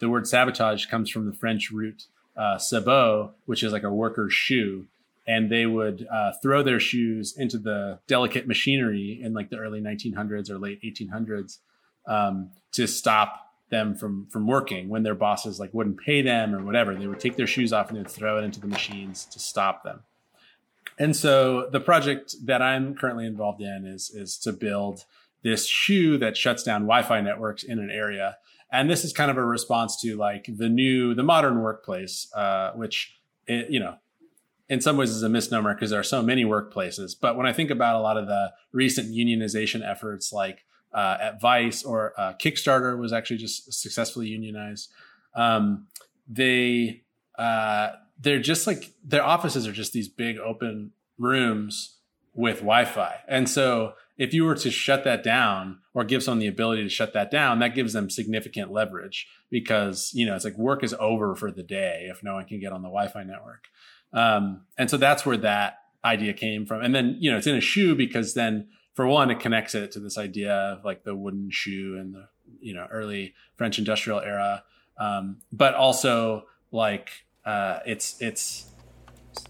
the 0.00 0.10
word 0.10 0.28
sabotage 0.28 0.84
comes 0.84 1.08
from 1.08 1.24
the 1.24 1.32
French 1.32 1.70
root 1.70 2.04
uh, 2.36 2.58
sabot, 2.58 3.30
which 3.46 3.62
is 3.62 3.72
like 3.72 3.84
a 3.84 3.90
worker's 3.90 4.34
shoe. 4.34 4.84
And 5.26 5.50
they 5.50 5.64
would 5.64 6.06
uh, 6.12 6.32
throw 6.42 6.62
their 6.62 6.78
shoes 6.78 7.34
into 7.38 7.56
the 7.56 8.00
delicate 8.06 8.46
machinery 8.46 9.18
in 9.22 9.32
like 9.32 9.48
the 9.48 9.56
early 9.56 9.80
1900s 9.80 10.50
or 10.50 10.58
late 10.58 10.82
1800s 10.82 11.60
um, 12.06 12.50
to 12.72 12.86
stop 12.86 13.43
them 13.74 13.94
from 13.94 14.26
from 14.30 14.46
working 14.46 14.88
when 14.88 15.02
their 15.02 15.14
bosses 15.14 15.58
like 15.58 15.74
wouldn't 15.74 15.98
pay 15.98 16.22
them 16.22 16.54
or 16.54 16.64
whatever. 16.64 16.94
They 16.94 17.06
would 17.06 17.20
take 17.20 17.36
their 17.36 17.46
shoes 17.46 17.72
off 17.72 17.88
and 17.88 17.96
they 17.96 18.02
would 18.02 18.10
throw 18.10 18.38
it 18.38 18.44
into 18.44 18.60
the 18.60 18.66
machines 18.66 19.24
to 19.26 19.38
stop 19.38 19.82
them. 19.82 20.00
And 20.98 21.16
so 21.16 21.68
the 21.70 21.80
project 21.80 22.36
that 22.44 22.62
i'm 22.62 22.94
currently 22.94 23.26
involved 23.26 23.60
in 23.60 23.84
is 23.86 24.10
is 24.10 24.38
to 24.38 24.52
build 24.52 25.04
this 25.42 25.66
shoe 25.66 26.16
that 26.18 26.36
shuts 26.36 26.62
down 26.62 26.82
wi-fi 26.82 27.20
networks 27.20 27.62
in 27.62 27.78
an 27.78 27.90
area. 27.90 28.38
And 28.70 28.90
this 28.90 29.04
is 29.04 29.12
kind 29.12 29.30
of 29.30 29.36
a 29.36 29.44
response 29.44 30.00
to 30.02 30.16
like 30.16 30.46
the 30.48 30.68
new 30.68 31.14
the 31.14 31.22
modern 31.22 31.60
workplace 31.60 32.32
uh, 32.34 32.72
which 32.72 33.20
it, 33.46 33.70
you 33.70 33.80
know 33.80 33.96
in 34.70 34.80
some 34.80 34.96
ways 34.96 35.10
is 35.10 35.22
a 35.22 35.28
misnomer 35.28 35.74
because 35.74 35.90
there 35.90 36.00
are 36.00 36.04
so 36.04 36.22
many 36.22 36.44
workplaces. 36.44 37.14
But 37.20 37.36
when 37.36 37.46
i 37.46 37.52
think 37.52 37.70
about 37.70 37.96
a 37.96 38.00
lot 38.00 38.16
of 38.16 38.26
the 38.26 38.52
recent 38.72 39.12
unionization 39.12 39.86
efforts 39.88 40.32
like 40.32 40.64
uh, 40.94 41.18
at 41.20 41.40
Vice 41.40 41.82
or 41.82 42.12
uh, 42.16 42.34
Kickstarter 42.34 42.96
was 42.96 43.12
actually 43.12 43.38
just 43.38 43.72
successfully 43.72 44.28
unionized. 44.28 44.90
Um, 45.34 45.88
they 46.28 47.02
uh, 47.36 47.90
they're 48.18 48.40
just 48.40 48.66
like 48.66 48.92
their 49.04 49.24
offices 49.24 49.66
are 49.66 49.72
just 49.72 49.92
these 49.92 50.08
big 50.08 50.38
open 50.38 50.92
rooms 51.18 51.98
with 52.32 52.58
Wi-Fi, 52.58 53.16
and 53.28 53.48
so 53.48 53.94
if 54.16 54.32
you 54.32 54.44
were 54.44 54.54
to 54.54 54.70
shut 54.70 55.02
that 55.04 55.24
down 55.24 55.80
or 55.92 56.04
give 56.04 56.22
someone 56.22 56.38
the 56.38 56.46
ability 56.46 56.84
to 56.84 56.88
shut 56.88 57.12
that 57.14 57.32
down, 57.32 57.58
that 57.58 57.74
gives 57.74 57.92
them 57.92 58.08
significant 58.08 58.70
leverage 58.70 59.26
because 59.50 60.12
you 60.14 60.24
know 60.24 60.36
it's 60.36 60.44
like 60.44 60.56
work 60.56 60.84
is 60.84 60.94
over 61.00 61.34
for 61.34 61.50
the 61.50 61.64
day 61.64 62.06
if 62.08 62.22
no 62.22 62.34
one 62.34 62.44
can 62.44 62.60
get 62.60 62.72
on 62.72 62.82
the 62.82 62.88
Wi-Fi 62.88 63.24
network, 63.24 63.64
um, 64.12 64.62
and 64.78 64.88
so 64.88 64.96
that's 64.96 65.26
where 65.26 65.38
that 65.38 65.78
idea 66.04 66.32
came 66.32 66.66
from. 66.66 66.82
And 66.82 66.94
then 66.94 67.16
you 67.18 67.32
know 67.32 67.38
it's 67.38 67.48
in 67.48 67.56
a 67.56 67.60
shoe 67.60 67.96
because 67.96 68.34
then 68.34 68.68
for 68.94 69.06
one, 69.06 69.30
it 69.30 69.40
connects 69.40 69.74
it 69.74 69.92
to 69.92 70.00
this 70.00 70.16
idea 70.16 70.54
of 70.54 70.84
like 70.84 71.02
the 71.02 71.14
wooden 71.14 71.50
shoe 71.50 71.98
and 72.00 72.14
the 72.14 72.28
you 72.60 72.74
know 72.74 72.86
early 72.90 73.34
French 73.56 73.78
industrial 73.78 74.20
era, 74.20 74.64
um, 74.98 75.38
but 75.52 75.74
also 75.74 76.44
like 76.70 77.10
uh, 77.44 77.80
it's 77.84 78.20
it's 78.20 78.70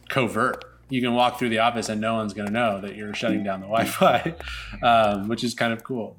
covert. 0.08 0.64
You 0.88 1.00
can 1.00 1.14
walk 1.14 1.38
through 1.38 1.50
the 1.50 1.58
office 1.58 1.88
and 1.88 2.00
no 2.00 2.14
one's 2.14 2.34
going 2.34 2.46
to 2.46 2.52
know 2.52 2.80
that 2.80 2.94
you're 2.94 3.14
shutting 3.14 3.42
down 3.42 3.60
the 3.60 3.66
Wi-Fi, 3.66 4.34
um, 4.82 5.28
which 5.28 5.42
is 5.42 5.54
kind 5.54 5.72
of 5.72 5.82
cool. 5.82 6.18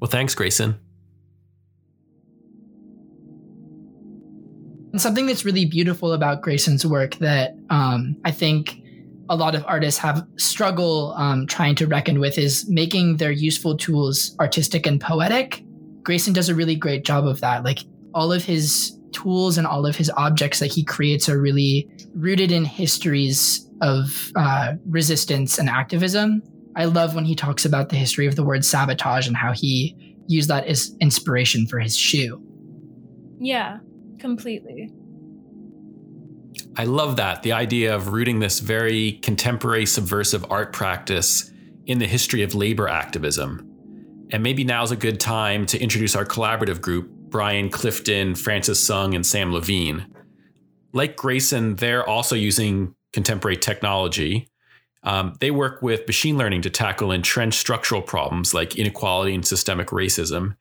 Well, 0.00 0.10
thanks, 0.10 0.34
Grayson. 0.34 0.78
And 4.92 5.00
something 5.00 5.26
that's 5.26 5.44
really 5.44 5.64
beautiful 5.64 6.12
about 6.12 6.42
Grayson's 6.42 6.86
work 6.86 7.16
that 7.16 7.56
um, 7.70 8.16
I 8.24 8.30
think 8.30 8.83
a 9.28 9.36
lot 9.36 9.54
of 9.54 9.64
artists 9.66 9.98
have 10.00 10.26
struggle 10.36 11.14
um, 11.16 11.46
trying 11.46 11.74
to 11.76 11.86
reckon 11.86 12.20
with 12.20 12.38
is 12.38 12.68
making 12.68 13.16
their 13.16 13.30
useful 13.30 13.76
tools 13.76 14.36
artistic 14.38 14.86
and 14.86 15.00
poetic. 15.00 15.62
Grayson 16.02 16.32
does 16.32 16.48
a 16.48 16.54
really 16.54 16.76
great 16.76 17.04
job 17.04 17.26
of 17.26 17.40
that. 17.40 17.64
Like 17.64 17.80
all 18.12 18.32
of 18.32 18.44
his 18.44 18.98
tools 19.12 19.56
and 19.56 19.66
all 19.66 19.86
of 19.86 19.96
his 19.96 20.10
objects 20.16 20.58
that 20.58 20.72
he 20.72 20.84
creates 20.84 21.28
are 21.28 21.40
really 21.40 21.88
rooted 22.14 22.52
in 22.52 22.64
histories 22.64 23.68
of 23.80 24.32
uh, 24.36 24.74
resistance 24.86 25.58
and 25.58 25.68
activism. 25.68 26.42
I 26.76 26.86
love 26.86 27.14
when 27.14 27.24
he 27.24 27.34
talks 27.34 27.64
about 27.64 27.88
the 27.88 27.96
history 27.96 28.26
of 28.26 28.36
the 28.36 28.44
word 28.44 28.64
sabotage 28.64 29.26
and 29.26 29.36
how 29.36 29.52
he 29.52 29.96
used 30.26 30.48
that 30.48 30.66
as 30.66 30.94
inspiration 31.00 31.66
for 31.66 31.78
his 31.78 31.96
shoe. 31.96 32.42
Yeah, 33.38 33.78
completely. 34.18 34.90
I 36.76 36.84
love 36.84 37.16
that 37.16 37.42
the 37.42 37.52
idea 37.52 37.94
of 37.94 38.08
rooting 38.08 38.40
this 38.40 38.60
very 38.60 39.12
contemporary 39.22 39.86
subversive 39.86 40.50
art 40.50 40.72
practice 40.72 41.50
in 41.86 41.98
the 41.98 42.06
history 42.06 42.42
of 42.42 42.54
labor 42.54 42.88
activism. 42.88 43.70
And 44.30 44.42
maybe 44.42 44.64
now's 44.64 44.90
a 44.90 44.96
good 44.96 45.20
time 45.20 45.66
to 45.66 45.78
introduce 45.78 46.16
our 46.16 46.24
collaborative 46.24 46.80
group 46.80 47.10
Brian 47.28 47.68
Clifton, 47.68 48.34
Francis 48.34 48.80
Tseng, 48.80 49.14
and 49.14 49.26
Sam 49.26 49.52
Lavigne. 49.52 50.02
Like 50.92 51.16
Grayson, 51.16 51.76
they're 51.76 52.08
also 52.08 52.36
using 52.36 52.94
contemporary 53.12 53.56
technology. 53.56 54.48
Um, 55.02 55.34
they 55.40 55.50
work 55.50 55.82
with 55.82 56.06
machine 56.06 56.38
learning 56.38 56.62
to 56.62 56.70
tackle 56.70 57.10
entrenched 57.10 57.58
structural 57.58 58.02
problems 58.02 58.54
like 58.54 58.76
inequality 58.76 59.34
and 59.34 59.46
systemic 59.46 59.88
racism. 59.88 60.56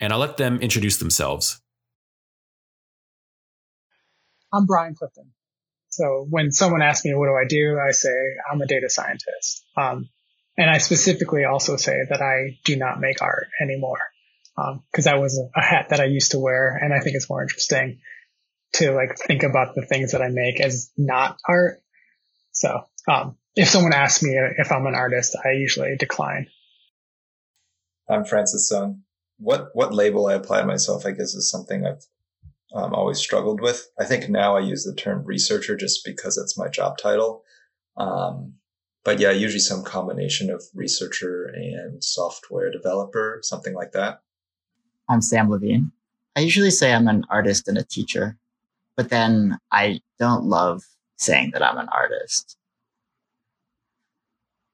And 0.00 0.12
I'll 0.12 0.18
let 0.18 0.38
them 0.38 0.58
introduce 0.60 0.96
themselves. 0.96 1.60
I'm 4.52 4.66
Brian 4.66 4.94
Clifton. 4.94 5.33
So 5.94 6.26
when 6.28 6.50
someone 6.50 6.82
asks 6.82 7.04
me, 7.04 7.14
what 7.14 7.26
do 7.26 7.34
I 7.34 7.46
do? 7.46 7.78
I 7.78 7.92
say, 7.92 8.10
I'm 8.50 8.60
a 8.60 8.66
data 8.66 8.90
scientist. 8.90 9.64
Um, 9.76 10.08
and 10.56 10.68
I 10.68 10.78
specifically 10.78 11.44
also 11.44 11.76
say 11.76 11.96
that 12.10 12.20
I 12.20 12.58
do 12.64 12.74
not 12.76 13.00
make 13.00 13.22
art 13.22 13.46
anymore. 13.60 14.00
Um, 14.58 14.82
cause 14.92 15.04
that 15.04 15.20
was 15.20 15.40
a 15.54 15.62
hat 15.62 15.90
that 15.90 16.00
I 16.00 16.06
used 16.06 16.32
to 16.32 16.40
wear. 16.40 16.76
And 16.82 16.92
I 16.92 16.98
think 16.98 17.14
it's 17.14 17.30
more 17.30 17.42
interesting 17.42 18.00
to 18.74 18.92
like 18.92 19.16
think 19.18 19.44
about 19.44 19.76
the 19.76 19.86
things 19.86 20.12
that 20.12 20.22
I 20.22 20.30
make 20.30 20.60
as 20.60 20.90
not 20.96 21.38
art. 21.48 21.80
So, 22.50 22.88
um, 23.08 23.36
if 23.54 23.68
someone 23.68 23.92
asks 23.92 24.22
me 24.22 24.36
if 24.58 24.72
I'm 24.72 24.86
an 24.86 24.96
artist, 24.96 25.36
I 25.44 25.52
usually 25.52 25.96
decline. 25.96 26.48
I'm 28.08 28.24
Francis 28.24 28.68
Tseng. 28.68 29.02
What, 29.38 29.68
what 29.74 29.94
label 29.94 30.26
I 30.26 30.34
apply 30.34 30.60
to 30.60 30.66
myself, 30.66 31.06
I 31.06 31.12
guess 31.12 31.34
is 31.34 31.48
something 31.48 31.86
I've 31.86 32.04
um, 32.74 32.92
always 32.92 33.18
struggled 33.18 33.60
with. 33.60 33.88
I 33.98 34.04
think 34.04 34.28
now 34.28 34.56
I 34.56 34.60
use 34.60 34.84
the 34.84 34.94
term 34.94 35.24
researcher 35.24 35.76
just 35.76 36.04
because 36.04 36.36
it's 36.36 36.58
my 36.58 36.68
job 36.68 36.98
title. 36.98 37.44
Um, 37.96 38.54
but 39.04 39.20
yeah, 39.20 39.30
usually 39.30 39.60
some 39.60 39.84
combination 39.84 40.50
of 40.50 40.62
researcher 40.74 41.44
and 41.54 42.02
software 42.02 42.70
developer, 42.70 43.38
something 43.42 43.74
like 43.74 43.92
that. 43.92 44.20
I'm 45.08 45.20
Sam 45.20 45.50
Lavigne. 45.50 45.86
I 46.34 46.40
usually 46.40 46.70
say 46.70 46.92
I'm 46.92 47.06
an 47.06 47.24
artist 47.30 47.68
and 47.68 47.78
a 47.78 47.84
teacher, 47.84 48.36
but 48.96 49.10
then 49.10 49.58
I 49.70 50.00
don't 50.18 50.44
love 50.44 50.82
saying 51.16 51.50
that 51.52 51.62
I'm 51.62 51.78
an 51.78 51.88
artist. 51.92 52.56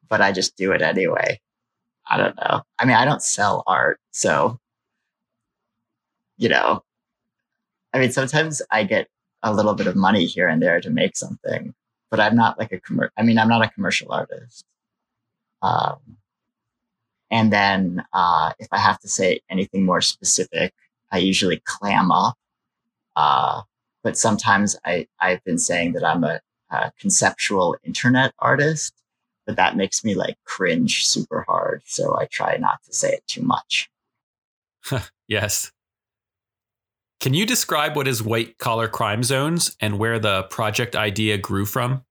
But 0.08 0.22
I 0.22 0.32
just 0.32 0.56
do 0.56 0.72
it 0.72 0.80
anyway. 0.80 1.40
I 2.08 2.16
don't 2.16 2.36
know. 2.36 2.62
I 2.78 2.84
mean, 2.86 2.96
I 2.96 3.04
don't 3.04 3.22
sell 3.22 3.62
art, 3.66 4.00
so 4.10 4.58
you 6.38 6.48
know, 6.48 6.82
I 7.92 7.98
mean, 7.98 8.12
sometimes 8.12 8.62
I 8.70 8.84
get 8.84 9.08
a 9.42 9.52
little 9.52 9.74
bit 9.74 9.86
of 9.86 9.96
money 9.96 10.26
here 10.26 10.48
and 10.48 10.62
there 10.62 10.80
to 10.80 10.90
make 10.90 11.16
something, 11.16 11.74
but 12.10 12.20
I'm 12.20 12.36
not 12.36 12.58
like 12.58 12.72
a 12.72 12.80
commercial. 12.80 13.12
I 13.16 13.22
mean, 13.22 13.38
I'm 13.38 13.48
not 13.48 13.64
a 13.64 13.70
commercial 13.70 14.12
artist. 14.12 14.64
Um, 15.62 15.98
and 17.30 17.52
then 17.52 18.04
uh, 18.12 18.52
if 18.58 18.68
I 18.72 18.78
have 18.78 18.98
to 19.00 19.08
say 19.08 19.40
anything 19.48 19.84
more 19.84 20.00
specific, 20.00 20.74
I 21.12 21.18
usually 21.18 21.62
clam 21.64 22.10
up. 22.10 22.36
Uh, 23.16 23.62
but 24.02 24.16
sometimes 24.16 24.76
I, 24.84 25.06
I've 25.20 25.42
been 25.44 25.58
saying 25.58 25.92
that 25.92 26.04
I'm 26.04 26.24
a, 26.24 26.40
a, 26.70 26.92
conceptual 26.98 27.76
internet 27.84 28.32
artist, 28.38 28.94
but 29.46 29.56
that 29.56 29.76
makes 29.76 30.04
me 30.04 30.14
like 30.14 30.36
cringe 30.44 31.06
super 31.06 31.44
hard. 31.46 31.82
So 31.84 32.16
I 32.18 32.26
try 32.26 32.56
not 32.56 32.82
to 32.84 32.94
say 32.94 33.10
it 33.12 33.26
too 33.26 33.42
much. 33.42 33.90
yes. 35.28 35.72
Can 37.20 37.34
you 37.34 37.44
describe 37.44 37.96
what 37.96 38.08
is 38.08 38.22
white 38.22 38.56
collar 38.56 38.88
crime 38.88 39.22
zones 39.22 39.76
and 39.78 39.98
where 39.98 40.18
the 40.18 40.44
project 40.44 40.96
idea 40.96 41.36
grew 41.36 41.66
from? 41.66 42.02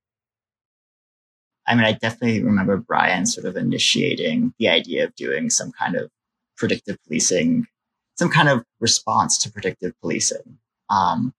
I 1.66 1.74
mean, 1.74 1.84
I 1.84 1.94
definitely 1.94 2.44
remember 2.44 2.78
Brian 2.78 3.26
sort 3.26 3.48
of 3.48 3.58
initiating 3.58 4.54
the 4.60 4.70
idea 4.70 5.04
of 5.04 5.16
doing 5.16 5.50
some 5.50 5.72
kind 5.72 5.96
of 5.96 6.12
predictive 6.58 6.98
policing, 7.08 7.66
some 8.20 8.30
kind 8.30 8.50
of 8.50 8.64
response 8.80 9.40
to 9.40 9.52
predictive 9.52 9.94
policing. 10.00 10.60
Um, 10.92 11.34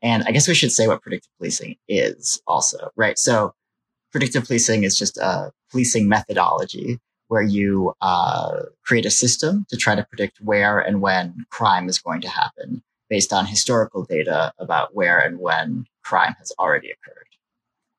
and 0.00 0.22
I 0.24 0.30
guess 0.30 0.48
we 0.48 0.54
should 0.54 0.72
say 0.72 0.88
what 0.88 1.02
predictive 1.02 1.30
policing 1.38 1.76
is 1.88 2.40
also, 2.46 2.90
right? 2.96 3.18
So 3.18 3.52
predictive 4.12 4.46
policing 4.46 4.84
is 4.84 4.96
just 4.96 5.18
a 5.18 5.52
policing 5.70 6.08
methodology 6.08 6.98
where 7.28 7.42
you 7.42 7.92
uh, 8.00 8.62
create 8.82 9.04
a 9.04 9.10
system 9.10 9.66
to 9.68 9.76
try 9.76 9.94
to 9.94 10.04
predict 10.04 10.40
where 10.40 10.80
and 10.80 11.02
when 11.02 11.44
crime 11.50 11.86
is 11.86 11.98
going 11.98 12.22
to 12.22 12.28
happen 12.28 12.82
based 13.10 13.32
on 13.32 13.44
historical 13.44 14.04
data 14.04 14.52
about 14.58 14.94
where 14.94 15.18
and 15.18 15.38
when 15.38 15.84
crime 16.02 16.34
has 16.38 16.52
already 16.58 16.90
occurred. 16.90 17.26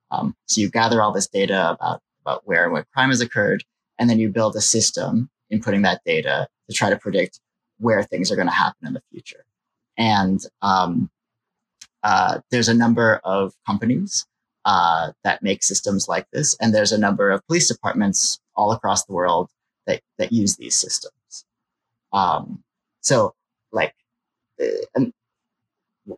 Um, 0.09 0.35
so 0.47 0.61
you 0.61 0.69
gather 0.69 1.01
all 1.01 1.11
this 1.11 1.27
data 1.27 1.71
about, 1.71 2.01
about 2.21 2.47
where 2.47 2.63
and 2.63 2.73
when 2.73 2.85
crime 2.93 3.09
has 3.09 3.21
occurred, 3.21 3.63
and 3.99 4.09
then 4.09 4.19
you 4.19 4.29
build 4.29 4.55
a 4.55 4.61
system 4.61 5.29
inputting 5.53 5.83
that 5.83 6.01
data 6.05 6.47
to 6.69 6.75
try 6.75 6.89
to 6.89 6.97
predict 6.97 7.39
where 7.77 8.03
things 8.03 8.31
are 8.31 8.35
going 8.35 8.47
to 8.47 8.53
happen 8.53 8.87
in 8.87 8.93
the 8.93 9.03
future. 9.11 9.43
And 9.97 10.39
um, 10.61 11.09
uh, 12.03 12.39
there's 12.49 12.69
a 12.69 12.73
number 12.73 13.19
of 13.23 13.53
companies 13.67 14.25
uh, 14.65 15.11
that 15.23 15.43
make 15.43 15.63
systems 15.63 16.07
like 16.07 16.27
this, 16.31 16.55
and 16.61 16.73
there's 16.73 16.91
a 16.91 16.97
number 16.97 17.31
of 17.31 17.45
police 17.47 17.67
departments 17.67 18.39
all 18.55 18.71
across 18.71 19.05
the 19.05 19.13
world 19.13 19.49
that 19.87 20.01
that 20.17 20.31
use 20.31 20.55
these 20.55 20.75
systems. 20.75 21.45
Um, 22.13 22.63
so, 23.01 23.33
like, 23.71 23.95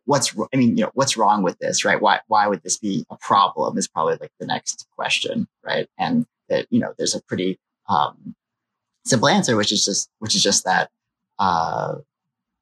what's 0.05 0.35
I 0.53 0.57
mean, 0.57 0.77
you 0.77 0.83
know, 0.83 0.91
what's 0.93 1.17
wrong 1.17 1.43
with 1.43 1.57
this, 1.59 1.85
right? 1.85 2.01
Why 2.01 2.19
why 2.27 2.47
would 2.47 2.63
this 2.63 2.77
be 2.77 3.05
a 3.09 3.17
problem? 3.17 3.77
Is 3.77 3.87
probably 3.87 4.17
like 4.19 4.31
the 4.39 4.45
next 4.45 4.87
question, 4.95 5.47
right? 5.63 5.87
And 5.97 6.25
that 6.49 6.67
you 6.69 6.79
know, 6.79 6.93
there's 6.97 7.15
a 7.15 7.21
pretty 7.21 7.59
um, 7.89 8.35
simple 9.05 9.27
answer, 9.27 9.55
which 9.55 9.71
is 9.71 9.85
just 9.85 10.09
which 10.19 10.35
is 10.35 10.43
just 10.43 10.65
that 10.65 10.89
uh, 11.39 11.95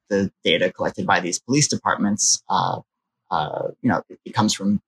the 0.10 0.32
data 0.44 0.72
collected 0.72 1.06
by 1.06 1.20
these 1.20 1.40
police 1.40 1.68
departments, 1.68 2.44
uh, 2.50 2.80
uh, 3.30 3.70
you 3.82 3.90
know, 3.90 4.04
it, 4.10 4.20
it, 4.26 4.34
comes 4.34 4.54
from 4.54 4.82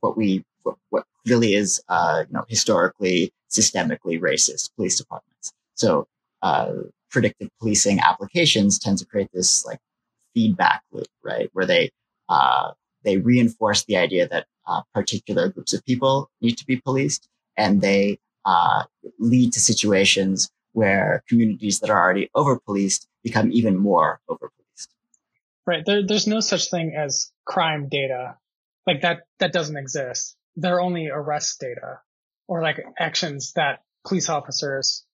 what 0.00 0.16
we 0.16 0.44
what, 0.62 0.76
what 0.90 1.04
really 1.26 1.54
is, 1.54 1.82
uh, 1.88 2.24
you 2.28 2.32
know, 2.32 2.44
historically 2.48 3.32
systemically 3.50 4.20
racist 4.20 4.70
police 4.76 4.98
departments. 4.98 5.52
So 5.74 6.06
uh, 6.42 6.72
predictive 7.10 7.48
policing 7.58 8.00
applications 8.00 8.78
tend 8.78 8.98
to 8.98 9.06
create 9.06 9.30
this 9.32 9.64
like 9.64 9.80
feedback 10.38 10.82
loop, 10.92 11.08
right? 11.24 11.50
Where 11.52 11.66
they, 11.66 11.90
uh, 12.28 12.70
they 13.02 13.16
reinforce 13.16 13.84
the 13.84 13.96
idea 13.96 14.28
that 14.28 14.46
uh, 14.68 14.82
particular 14.94 15.48
groups 15.48 15.72
of 15.72 15.84
people 15.84 16.30
need 16.40 16.56
to 16.58 16.64
be 16.64 16.76
policed 16.76 17.28
and 17.56 17.80
they 17.80 18.20
uh, 18.44 18.84
lead 19.18 19.52
to 19.54 19.60
situations 19.60 20.48
where 20.74 21.24
communities 21.28 21.80
that 21.80 21.90
are 21.90 22.00
already 22.00 22.30
over 22.36 22.60
policed 22.60 23.08
become 23.24 23.50
even 23.50 23.76
more 23.76 24.20
over 24.28 24.48
policed. 24.56 24.94
Right. 25.66 25.82
There, 25.84 26.06
there's 26.06 26.28
no 26.28 26.38
such 26.38 26.70
thing 26.70 26.94
as 26.96 27.32
crime 27.44 27.88
data. 27.88 28.36
Like 28.86 29.02
that, 29.02 29.22
that 29.40 29.52
doesn't 29.52 29.76
exist. 29.76 30.36
There 30.54 30.76
are 30.76 30.80
only 30.80 31.08
arrest 31.08 31.58
data 31.58 31.98
or 32.46 32.62
like 32.62 32.78
actions 32.96 33.54
that 33.56 33.80
police 34.06 34.28
officers, 34.28 35.04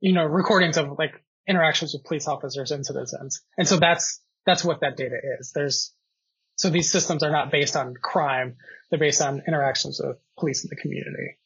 you 0.00 0.12
know, 0.12 0.24
recordings 0.24 0.76
of 0.76 0.98
like 0.98 1.22
interactions 1.48 1.92
with 1.92 2.02
police 2.02 2.26
officers 2.26 2.72
and 2.72 2.84
citizens. 2.84 3.42
And 3.56 3.68
so 3.68 3.78
that's 3.78 4.20
that's 4.46 4.64
what 4.64 4.80
that 4.80 4.96
data 4.96 5.18
is. 5.38 5.52
There's, 5.52 5.92
so 6.54 6.70
these 6.70 6.90
systems 6.90 7.22
are 7.22 7.30
not 7.30 7.50
based 7.50 7.76
on 7.76 7.94
crime. 8.00 8.56
They're 8.88 8.98
based 8.98 9.20
on 9.20 9.42
interactions 9.46 10.00
with 10.02 10.16
police 10.38 10.64
in 10.64 10.70
the 10.70 10.76
community. 10.76 11.36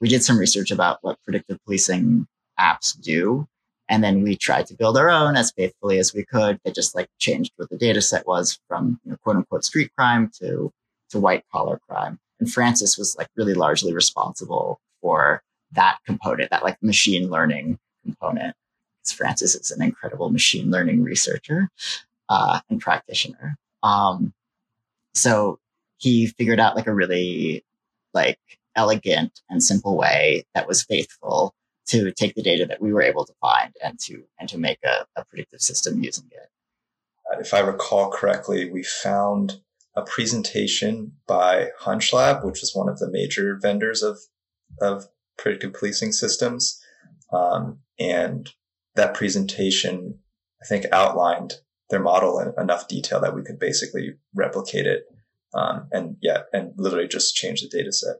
We 0.00 0.08
did 0.08 0.24
some 0.24 0.38
research 0.38 0.70
about 0.70 0.98
what 1.02 1.22
predictive 1.22 1.62
policing 1.64 2.26
apps 2.58 3.00
do. 3.00 3.46
And 3.88 4.02
then 4.02 4.22
we 4.22 4.36
tried 4.36 4.66
to 4.68 4.74
build 4.74 4.96
our 4.96 5.10
own 5.10 5.36
as 5.36 5.52
faithfully 5.52 5.98
as 5.98 6.14
we 6.14 6.24
could. 6.24 6.58
It 6.64 6.74
just 6.74 6.94
like 6.94 7.08
changed 7.18 7.52
what 7.56 7.68
the 7.68 7.76
data 7.76 8.00
set 8.00 8.26
was 8.26 8.58
from 8.66 8.98
you 9.04 9.10
know, 9.10 9.16
quote 9.22 9.36
unquote 9.36 9.64
street 9.64 9.92
crime 9.96 10.30
to, 10.40 10.72
to 11.10 11.20
white 11.20 11.44
collar 11.52 11.78
crime. 11.88 12.18
And 12.40 12.50
Francis 12.50 12.96
was 12.96 13.14
like 13.16 13.28
really 13.36 13.54
largely 13.54 13.92
responsible 13.92 14.80
for 15.00 15.42
that 15.72 15.98
component, 16.06 16.50
that 16.50 16.64
like 16.64 16.82
machine 16.82 17.28
learning 17.28 17.78
component. 18.02 18.56
Because 18.98 19.12
Francis 19.12 19.54
is 19.54 19.70
an 19.70 19.82
incredible 19.82 20.30
machine 20.30 20.70
learning 20.70 21.02
researcher 21.02 21.68
uh, 22.32 22.60
and 22.70 22.80
practitioner. 22.80 23.58
Um, 23.82 24.32
so 25.14 25.58
he 25.98 26.28
figured 26.28 26.58
out 26.58 26.76
like 26.76 26.86
a 26.86 26.94
really 26.94 27.62
like 28.14 28.38
elegant 28.74 29.40
and 29.50 29.62
simple 29.62 29.98
way 29.98 30.44
that 30.54 30.66
was 30.66 30.82
faithful 30.82 31.54
to 31.88 32.10
take 32.12 32.34
the 32.34 32.42
data 32.42 32.64
that 32.64 32.80
we 32.80 32.90
were 32.90 33.02
able 33.02 33.26
to 33.26 33.34
find 33.42 33.74
and 33.84 33.98
to 34.00 34.22
and 34.38 34.48
to 34.48 34.56
make 34.56 34.78
a, 34.82 35.04
a 35.14 35.26
predictive 35.26 35.60
system 35.60 36.02
using 36.02 36.24
it. 36.30 36.48
If 37.38 37.52
I 37.52 37.60
recall 37.60 38.10
correctly, 38.10 38.70
we 38.70 38.82
found 38.82 39.60
a 39.94 40.00
presentation 40.00 41.12
by 41.26 41.68
HunchLab, 41.82 42.46
which 42.46 42.62
is 42.62 42.74
one 42.74 42.88
of 42.88 42.98
the 42.98 43.10
major 43.10 43.58
vendors 43.60 44.02
of 44.02 44.18
of 44.80 45.08
predictive 45.36 45.74
policing 45.74 46.12
systems, 46.12 46.80
um, 47.30 47.80
and 47.98 48.48
that 48.94 49.12
presentation 49.12 50.18
I 50.62 50.66
think 50.66 50.86
outlined 50.92 51.56
their 51.92 52.02
model 52.02 52.40
in 52.40 52.52
enough 52.60 52.88
detail 52.88 53.20
that 53.20 53.36
we 53.36 53.42
could 53.42 53.60
basically 53.60 54.14
replicate 54.34 54.86
it. 54.86 55.04
Um, 55.54 55.88
and 55.92 56.16
yeah, 56.22 56.38
and 56.52 56.72
literally 56.76 57.06
just 57.06 57.36
change 57.36 57.60
the 57.60 57.68
data 57.68 57.92
set. 57.92 58.16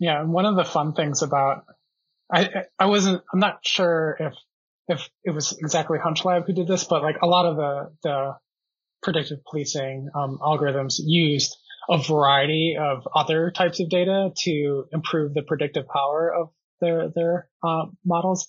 Yeah. 0.00 0.20
And 0.20 0.32
one 0.32 0.46
of 0.46 0.56
the 0.56 0.64
fun 0.64 0.94
things 0.94 1.22
about, 1.22 1.64
I, 2.32 2.64
I 2.78 2.86
wasn't, 2.86 3.22
I'm 3.32 3.38
not 3.38 3.58
sure 3.62 4.16
if, 4.18 4.34
if 4.88 5.08
it 5.24 5.32
was 5.32 5.52
exactly 5.58 5.98
HunchLab 5.98 6.46
who 6.46 6.54
did 6.54 6.66
this, 6.66 6.84
but 6.84 7.02
like 7.02 7.16
a 7.22 7.26
lot 7.26 7.44
of 7.44 7.56
the, 7.56 7.92
the 8.02 8.36
predictive 9.02 9.44
policing, 9.44 10.08
um, 10.14 10.38
algorithms 10.40 10.94
used 10.98 11.54
a 11.90 11.98
variety 11.98 12.76
of 12.80 13.06
other 13.14 13.50
types 13.50 13.80
of 13.80 13.90
data 13.90 14.30
to 14.44 14.86
improve 14.92 15.34
the 15.34 15.42
predictive 15.42 15.86
power 15.86 16.32
of 16.34 16.48
their, 16.80 17.10
their, 17.14 17.48
uh, 17.62 17.86
models. 18.04 18.46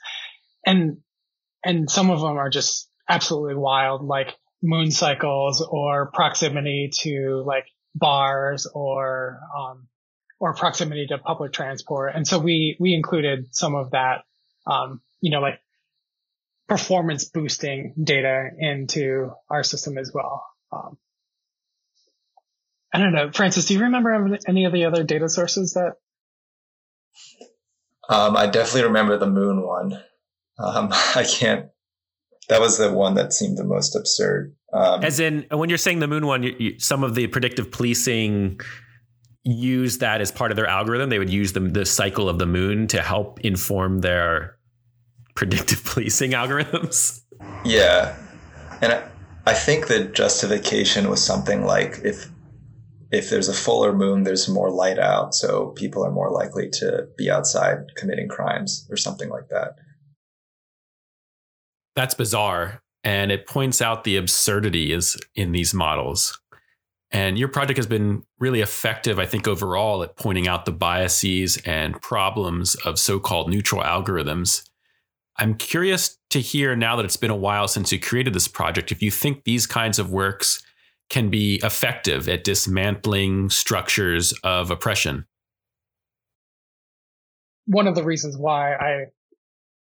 And, 0.65 0.99
and 1.65 1.89
some 1.89 2.09
of 2.09 2.21
them 2.21 2.37
are 2.37 2.49
just 2.49 2.88
absolutely 3.09 3.55
wild, 3.55 4.03
like 4.03 4.35
moon 4.61 4.91
cycles 4.91 5.61
or 5.61 6.11
proximity 6.11 6.91
to 7.01 7.43
like 7.45 7.65
bars 7.95 8.67
or, 8.73 9.39
um, 9.57 9.87
or 10.39 10.53
proximity 10.53 11.07
to 11.07 11.17
public 11.17 11.51
transport. 11.51 12.13
And 12.15 12.25
so 12.25 12.39
we, 12.39 12.77
we 12.79 12.93
included 12.93 13.47
some 13.51 13.75
of 13.75 13.91
that, 13.91 14.23
um, 14.67 15.01
you 15.21 15.31
know, 15.31 15.41
like 15.41 15.59
performance 16.69 17.25
boosting 17.25 17.93
data 18.01 18.49
into 18.57 19.31
our 19.49 19.63
system 19.63 19.97
as 19.97 20.11
well. 20.13 20.45
Um, 20.71 20.97
I 22.93 22.99
don't 22.99 23.11
know, 23.11 23.31
Francis, 23.31 23.65
do 23.65 23.73
you 23.73 23.81
remember 23.81 24.37
any 24.47 24.65
of 24.65 24.73
the 24.73 24.85
other 24.85 25.03
data 25.03 25.29
sources 25.29 25.73
that? 25.73 25.93
Um, 28.07 28.35
I 28.37 28.47
definitely 28.47 28.83
remember 28.83 29.17
the 29.17 29.27
moon 29.27 29.65
one. 29.65 29.93
Um, 30.57 30.89
I 30.91 31.25
can't 31.27 31.69
that 32.49 32.59
was 32.59 32.77
the 32.77 32.91
one 32.91 33.13
that 33.13 33.31
seemed 33.31 33.57
the 33.57 33.63
most 33.63 33.95
absurd. 33.95 34.55
Um, 34.73 35.03
As 35.03 35.19
in, 35.19 35.45
when 35.51 35.69
you're 35.69 35.77
saying 35.77 35.99
the 35.99 36.07
moon 36.07 36.25
one, 36.25 36.43
you, 36.43 36.55
you, 36.59 36.79
some 36.79 37.03
of 37.03 37.15
the 37.15 37.27
predictive 37.27 37.71
policing 37.71 38.59
use 39.43 39.99
that 39.99 40.19
as 40.21 40.31
part 40.31 40.51
of 40.51 40.57
their 40.57 40.67
algorithm. 40.67 41.09
They 41.09 41.19
would 41.19 41.29
use 41.29 41.53
the, 41.53 41.61
the 41.61 41.85
cycle 41.85 42.27
of 42.27 42.39
the 42.39 42.45
moon 42.45 42.87
to 42.87 43.01
help 43.01 43.39
inform 43.41 43.99
their 43.99 44.57
predictive 45.35 45.83
policing 45.85 46.31
algorithms. 46.31 47.21
Yeah, 47.63 48.17
and 48.81 48.93
I, 48.93 49.07
I 49.45 49.53
think 49.53 49.87
the 49.87 50.05
justification 50.05 51.09
was 51.09 51.23
something 51.23 51.65
like 51.65 51.99
if 52.03 52.27
if 53.11 53.31
there's 53.31 53.49
a 53.49 53.53
fuller 53.53 53.91
moon, 53.91 54.21
there's 54.21 54.47
more 54.47 54.69
light 54.69 54.99
out, 54.99 55.33
so 55.33 55.69
people 55.69 56.05
are 56.05 56.11
more 56.11 56.29
likely 56.29 56.69
to 56.69 57.07
be 57.17 57.31
outside 57.31 57.95
committing 57.95 58.27
crimes 58.27 58.87
or 58.91 58.97
something 58.97 59.29
like 59.29 59.47
that. 59.49 59.77
That's 61.99 62.13
bizarre. 62.13 62.81
And 63.03 63.29
it 63.29 63.45
points 63.45 63.81
out 63.81 64.05
the 64.05 64.15
absurdity 64.15 64.93
is 64.93 65.17
in 65.35 65.51
these 65.51 65.73
models. 65.73 66.39
And 67.11 67.37
your 67.37 67.49
project 67.49 67.75
has 67.75 67.87
been 67.87 68.23
really 68.39 68.61
effective, 68.61 69.19
I 69.19 69.25
think, 69.25 69.49
overall 69.49 70.01
at 70.01 70.15
pointing 70.15 70.47
out 70.47 70.63
the 70.63 70.71
biases 70.71 71.57
and 71.65 72.01
problems 72.01 72.75
of 72.85 72.99
so 72.99 73.19
called 73.19 73.49
neutral 73.49 73.81
algorithms. 73.81 74.63
I'm 75.35 75.55
curious 75.55 76.17
to 76.29 76.39
hear 76.39 76.73
now 76.73 76.95
that 76.95 77.03
it's 77.03 77.17
been 77.17 77.31
a 77.31 77.35
while 77.35 77.67
since 77.67 77.91
you 77.91 77.99
created 77.99 78.33
this 78.33 78.47
project, 78.47 78.93
if 78.93 79.01
you 79.01 79.11
think 79.11 79.43
these 79.43 79.67
kinds 79.67 79.99
of 79.99 80.09
works 80.09 80.63
can 81.09 81.29
be 81.29 81.59
effective 81.63 82.29
at 82.29 82.45
dismantling 82.45 83.49
structures 83.49 84.33
of 84.45 84.71
oppression. 84.71 85.25
One 87.65 87.87
of 87.87 87.95
the 87.95 88.05
reasons 88.05 88.37
why 88.37 88.75
I 88.75 89.07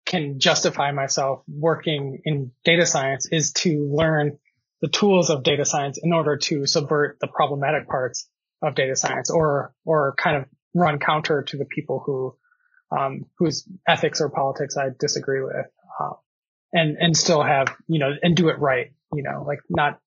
can 0.09 0.41
justify 0.41 0.91
myself 0.91 1.43
working 1.47 2.23
in 2.25 2.51
data 2.65 2.87
science 2.87 3.29
is 3.31 3.53
to 3.53 3.87
learn 3.95 4.39
the 4.81 4.89
tools 4.89 5.29
of 5.29 5.43
data 5.43 5.67
science 5.67 5.99
in 6.03 6.15
order 6.15 6.39
to 6.39 6.65
subvert 6.65 7.19
the 7.21 7.27
problematic 7.27 7.87
parts 7.87 8.27
of 8.63 8.75
data 8.75 8.97
science 8.97 9.29
or, 9.29 9.75
or 9.85 10.15
kind 10.17 10.39
of 10.39 10.47
run 10.75 10.99
counter 10.99 11.43
to 11.43 11.59
the 11.59 11.67
people 11.67 12.03
who, 12.05 12.35
um, 12.91 13.27
whose 13.39 13.69
ethics 13.87 14.23
or 14.23 14.31
politics 14.31 14.79
I 14.79 14.89
disagree 14.99 15.43
with, 15.43 15.67
uh, 16.01 16.15
and, 16.73 16.97
and 16.99 17.15
still 17.15 17.43
have, 17.43 17.69
you 17.87 17.99
know, 17.99 18.13
and 18.23 18.35
do 18.35 18.49
it 18.49 18.59
right, 18.59 18.93
you 19.13 19.23
know, 19.23 19.45
like 19.47 19.61
not 19.69 20.01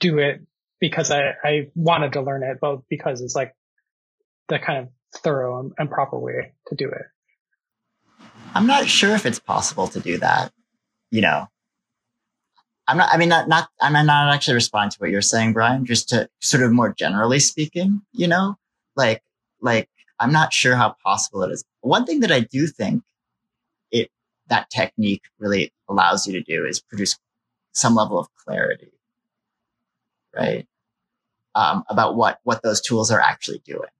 do 0.00 0.20
it 0.20 0.40
because 0.80 1.10
I, 1.10 1.34
I 1.44 1.70
wanted 1.74 2.14
to 2.14 2.22
learn 2.22 2.42
it, 2.44 2.58
but 2.62 2.80
because 2.88 3.20
it's 3.20 3.34
like 3.34 3.54
the 4.48 4.58
kind 4.58 4.84
of 4.84 5.20
thorough 5.20 5.60
and, 5.60 5.72
and 5.76 5.90
proper 5.90 6.18
way 6.18 6.54
to 6.68 6.74
do 6.76 6.88
it. 6.88 7.02
I'm 8.54 8.66
not 8.66 8.88
sure 8.88 9.14
if 9.14 9.26
it's 9.26 9.40
possible 9.40 9.88
to 9.88 10.00
do 10.00 10.18
that. 10.18 10.52
You 11.10 11.20
know, 11.22 11.48
I'm 12.86 12.96
not, 12.98 13.12
I 13.12 13.16
mean, 13.16 13.28
not, 13.28 13.48
not, 13.48 13.68
I'm 13.80 13.92
not 13.92 14.32
actually 14.32 14.54
responding 14.54 14.92
to 14.92 14.98
what 14.98 15.10
you're 15.10 15.22
saying, 15.22 15.52
Brian, 15.52 15.84
just 15.84 16.08
to 16.10 16.28
sort 16.40 16.62
of 16.62 16.72
more 16.72 16.92
generally 16.92 17.40
speaking, 17.40 18.02
you 18.12 18.26
know, 18.26 18.56
like, 18.94 19.22
like, 19.60 19.88
I'm 20.20 20.32
not 20.32 20.52
sure 20.52 20.76
how 20.76 20.94
possible 21.04 21.42
it 21.42 21.50
is. 21.50 21.64
One 21.80 22.06
thing 22.06 22.20
that 22.20 22.30
I 22.30 22.40
do 22.40 22.66
think 22.66 23.02
it, 23.90 24.10
that 24.48 24.70
technique 24.70 25.22
really 25.38 25.72
allows 25.88 26.26
you 26.26 26.34
to 26.34 26.42
do 26.42 26.64
is 26.64 26.80
produce 26.80 27.18
some 27.72 27.94
level 27.94 28.18
of 28.18 28.28
clarity, 28.36 28.92
right? 30.34 30.66
Um, 31.56 31.84
about 31.88 32.16
what, 32.16 32.38
what 32.44 32.62
those 32.62 32.80
tools 32.80 33.10
are 33.10 33.20
actually 33.20 33.62
doing. 33.64 33.90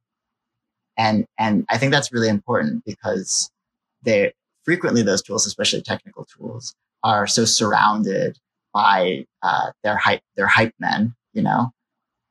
And, 0.97 1.27
and 1.39 1.65
I 1.69 1.79
think 1.79 1.93
that's 1.93 2.13
really 2.13 2.29
important 2.29 2.85
because 2.85 3.51
they 4.03 4.33
frequently 4.65 5.03
those 5.03 5.23
tools, 5.23 5.47
especially 5.47 5.83
technical 5.83 6.25
tools, 6.25 6.75
are 7.03 7.27
so 7.27 7.45
surrounded 7.45 8.39
by 8.73 9.27
uh, 9.43 9.71
their 9.83 9.97
hype 9.97 10.23
their 10.37 10.47
hype 10.47 10.75
men, 10.79 11.15
you 11.33 11.43
know, 11.43 11.73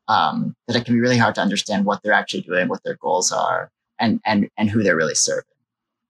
um, 0.07 0.55
that 0.67 0.75
it 0.75 0.85
can 0.85 0.93
be 0.93 1.01
really 1.01 1.17
hard 1.17 1.35
to 1.35 1.41
understand 1.41 1.85
what 1.85 2.01
they're 2.03 2.13
actually 2.13 2.41
doing, 2.41 2.67
what 2.67 2.83
their 2.83 2.97
goals 2.97 3.31
are, 3.31 3.71
and 3.99 4.19
and 4.25 4.49
and 4.57 4.69
who 4.69 4.83
they're 4.83 4.95
really 4.95 5.15
serving, 5.15 5.43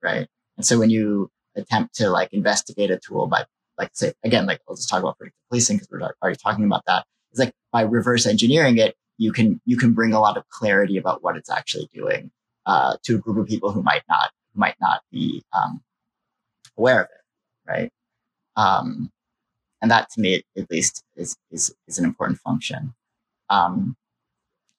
right? 0.02 0.28
And 0.58 0.66
so 0.66 0.80
when 0.80 0.90
you 0.90 1.30
attempt 1.56 1.96
to 1.96 2.10
like 2.10 2.34
investigate 2.34 2.92
a 2.92 2.98
tool 2.98 3.28
by 3.28 3.46
like 3.78 3.90
say 3.94 4.14
again 4.24 4.46
like 4.46 4.60
let's 4.68 4.88
talk 4.88 5.02
about 5.02 5.18
predictive 5.18 5.40
policing 5.50 5.78
because 5.78 5.90
we're 5.92 6.02
already 6.22 6.38
talking 6.38 6.66
about 6.66 6.84
that. 6.88 7.06
It's 7.32 7.40
like 7.40 7.54
by 7.72 7.82
reverse 7.82 8.26
engineering 8.26 8.78
it, 8.78 8.96
you 9.18 9.32
can 9.32 9.62
you 9.66 9.78
can 9.78 9.94
bring 9.94 10.14
a 10.14 10.20
lot 10.20 10.38
of 10.38 10.48
clarity 10.50 10.98
about 10.98 11.24
what 11.24 11.38
it's 11.38 11.50
actually 11.50 11.90
doing 11.94 12.32
uh, 12.66 12.98
to 13.04 13.16
a 13.16 13.18
group 13.18 13.38
of 13.38 13.48
people 13.48 13.72
who 13.72 13.84
might 13.84 14.04
not 14.10 14.32
who 14.54 14.60
might 14.60 14.76
not 14.80 15.02
be 15.12 15.44
um, 15.54 15.82
aware 16.78 17.02
of 17.02 17.08
it, 17.08 17.72
right? 17.72 17.92
Um, 18.56 19.12
and 19.82 19.92
that 19.92 20.10
to 20.12 20.22
me, 20.22 20.44
at 20.58 20.72
least, 20.72 21.04
is 21.16 21.38
is 21.52 21.74
is 21.88 22.00
an 22.00 22.06
important 22.06 22.40
function. 22.40 22.94
Um, 23.50 23.96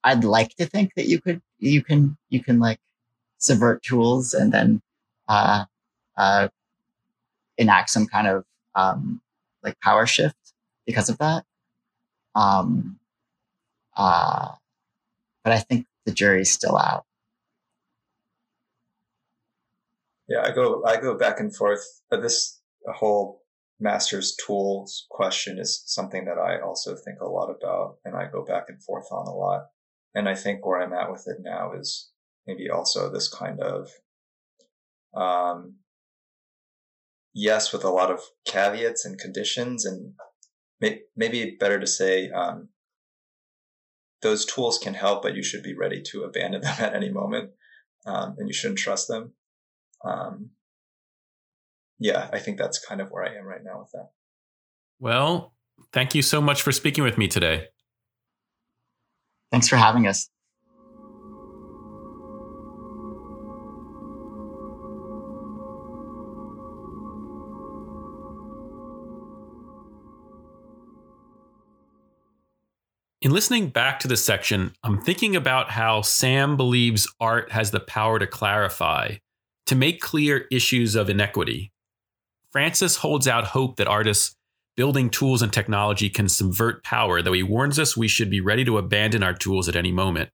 I'd 0.03 0.25
like 0.25 0.55
to 0.57 0.67
think 0.67 0.93
that 0.97 1.07
you 1.07 1.21
could 1.21 1.43
you 1.59 1.83
can 1.83 2.17
you 2.31 2.43
can 2.43 2.59
like 2.59 2.79
subvert 3.39 3.83
tools 3.83 4.35
and 4.35 4.53
then 4.53 4.81
uh, 5.29 5.65
uh, 6.17 6.49
enact 7.59 7.91
some 7.91 8.07
kind 8.07 8.27
of 8.27 8.45
um, 8.75 9.21
like 9.63 9.79
power 9.81 10.07
shift 10.07 10.37
because 10.87 11.09
of 11.09 11.19
that. 11.19 11.45
Um, 12.35 12.99
uh, 13.97 14.53
but 15.43 15.53
I 15.53 15.59
think 15.59 15.87
the 16.07 16.13
jury's 16.13 16.51
still 16.51 16.77
out. 16.77 17.05
Yeah, 20.29 20.43
I 20.43 20.53
go 20.53 20.83
I 20.87 20.97
go 21.01 21.17
back 21.17 21.41
and 21.41 21.55
forth. 21.55 21.85
This 22.11 22.61
whole 22.95 23.43
master's 23.81 24.37
tools 24.47 25.07
question 25.11 25.59
is 25.59 25.83
something 25.87 26.25
that 26.25 26.39
I 26.39 26.61
also 26.61 26.95
think 26.95 27.21
a 27.21 27.29
lot 27.29 27.51
about 27.51 27.97
and 28.05 28.17
I 28.17 28.29
go 28.31 28.45
back 28.45 28.65
and 28.69 28.83
forth 28.83 29.07
on 29.11 29.27
a 29.27 29.35
lot. 29.35 29.67
And 30.15 30.29
I 30.29 30.35
think 30.35 30.65
where 30.65 30.81
I'm 30.81 30.93
at 30.93 31.11
with 31.11 31.25
it 31.27 31.39
now 31.41 31.73
is 31.73 32.11
maybe 32.47 32.71
also 32.71 33.11
this 33.11 33.29
kind 33.29 33.61
of, 33.61 33.91
um, 35.15 35.77
yes, 37.35 37.73
with 37.73 37.85
a 37.85 37.91
lot 37.91 38.11
of 38.11 38.21
caveats 38.47 39.05
and 39.05 39.19
conditions 39.19 39.85
and 39.85 40.15
may- 40.81 41.03
maybe 41.17 41.57
better 41.59 41.81
to 41.81 41.87
say, 41.87 42.31
um, 42.31 42.69
those 44.23 44.47
tools 44.47 44.79
can 44.79 44.95
help, 44.95 45.23
but 45.23 45.35
you 45.35 45.43
should 45.43 45.63
be 45.63 45.75
ready 45.75 46.01
to 46.11 46.23
abandon 46.23 46.61
them 46.63 46.77
at 46.79 46.95
any 46.95 47.11
moment. 47.11 47.51
Um, 48.07 48.37
and 48.39 48.49
you 48.49 48.55
shouldn't 48.55 48.79
trust 48.79 49.09
them. 49.09 49.33
Um, 50.05 50.51
yeah, 51.99 52.29
I 52.33 52.39
think 52.39 52.59
that's 52.59 52.85
kind 52.85 53.01
of 53.01 53.11
where 53.11 53.25
I 53.25 53.35
am 53.35 53.45
right 53.45 53.63
now 53.65 53.81
with 53.81 53.91
that. 53.93 54.11
Well, 54.99 55.55
thank 55.93 56.15
you 56.15 56.23
so 56.23 56.41
much 56.41 56.63
for 56.63 56.73
speaking 56.73 57.05
with 57.05 57.19
me 57.19 57.29
today. 57.29 57.69
Thanks 59.51 59.69
for 59.69 59.77
having 59.77 60.07
us. 60.07 60.29
In 73.25 73.31
listening 73.31 73.69
back 73.69 74.01
to 74.01 74.09
this 74.09 74.23
section, 74.23 74.75
I'm 74.83 75.01
thinking 75.01 75.35
about 75.35 75.71
how 75.71 76.03
Sam 76.03 76.59
believes 76.59 77.11
art 77.21 77.53
has 77.53 77.71
the 77.71 77.81
power 77.81 78.19
to 78.19 78.27
clarify, 78.27 79.15
to 79.67 79.75
make 79.75 80.01
clear 80.01 80.47
issues 80.51 80.95
of 80.95 81.09
inequity. 81.09 81.73
Francis 82.51 82.97
holds 82.97 83.27
out 83.27 83.45
hope 83.45 83.77
that 83.77 83.89
artists 83.89 84.37
building 84.77 85.11
tools 85.11 85.43
and 85.43 85.53
technology 85.53 86.11
can 86.11 86.29
subvert 86.29 86.85
power, 86.85 87.23
though 87.23 87.33
he 87.33 87.43
warns 87.43 87.79
us 87.79 87.97
we 87.97 88.09
should 88.09 88.31
be 88.31 88.41
ready 88.41 88.65
to 88.65 88.79
abandon 88.79 89.23
our 89.23 89.35
tools 89.35 89.69
at 89.69 89.77
any 89.77 89.93
moment. 89.93 90.31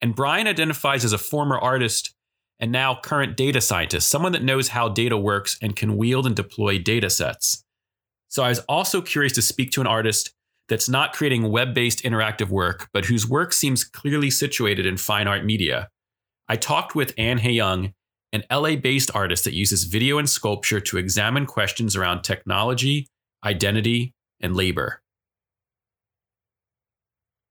And 0.00 0.14
Brian 0.14 0.46
identifies 0.46 1.04
as 1.04 1.12
a 1.12 1.18
former 1.18 1.58
artist 1.58 2.14
and 2.58 2.72
now 2.72 2.94
current 2.94 3.36
data 3.36 3.60
scientist, 3.60 4.08
someone 4.08 4.32
that 4.32 4.42
knows 4.42 4.68
how 4.68 4.88
data 4.88 5.16
works 5.16 5.58
and 5.60 5.74
can 5.74 5.96
wield 5.96 6.26
and 6.26 6.36
deploy 6.36 6.78
data 6.78 7.10
sets. 7.10 7.64
So 8.28 8.42
I 8.42 8.48
was 8.48 8.60
also 8.60 9.02
curious 9.02 9.32
to 9.34 9.42
speak 9.42 9.70
to 9.72 9.80
an 9.80 9.86
artist 9.86 10.32
that's 10.68 10.88
not 10.88 11.12
creating 11.12 11.50
web 11.50 11.74
based 11.74 12.02
interactive 12.02 12.48
work, 12.48 12.88
but 12.92 13.06
whose 13.06 13.28
work 13.28 13.52
seems 13.52 13.84
clearly 13.84 14.30
situated 14.30 14.86
in 14.86 14.96
fine 14.96 15.28
art 15.28 15.44
media. 15.44 15.88
I 16.48 16.56
talked 16.56 16.94
with 16.94 17.14
Anne 17.18 17.38
Young 17.38 17.92
an 18.32 18.44
LA 18.50 18.76
based 18.76 19.10
artist 19.14 19.44
that 19.44 19.54
uses 19.54 19.84
video 19.84 20.18
and 20.18 20.28
sculpture 20.28 20.80
to 20.80 20.96
examine 20.96 21.46
questions 21.46 21.94
around 21.94 22.22
technology, 22.22 23.06
identity, 23.44 24.14
and 24.40 24.56
labor. 24.56 25.02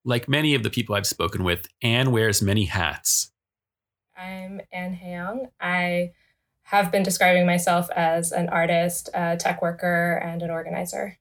Like 0.03 0.27
many 0.27 0.55
of 0.55 0.63
the 0.63 0.71
people 0.71 0.95
I've 0.95 1.05
spoken 1.05 1.43
with, 1.43 1.67
Anne 1.83 2.11
wears 2.11 2.41
many 2.41 2.65
hats. 2.65 3.31
I'm 4.17 4.61
Anne 4.71 4.99
Young. 5.03 5.47
I 5.59 6.11
have 6.63 6.91
been 6.91 7.03
describing 7.03 7.45
myself 7.45 7.89
as 7.91 8.31
an 8.31 8.49
artist, 8.49 9.09
a 9.13 9.37
tech 9.37 9.61
worker, 9.61 10.19
and 10.23 10.41
an 10.41 10.49
organizer. 10.49 11.17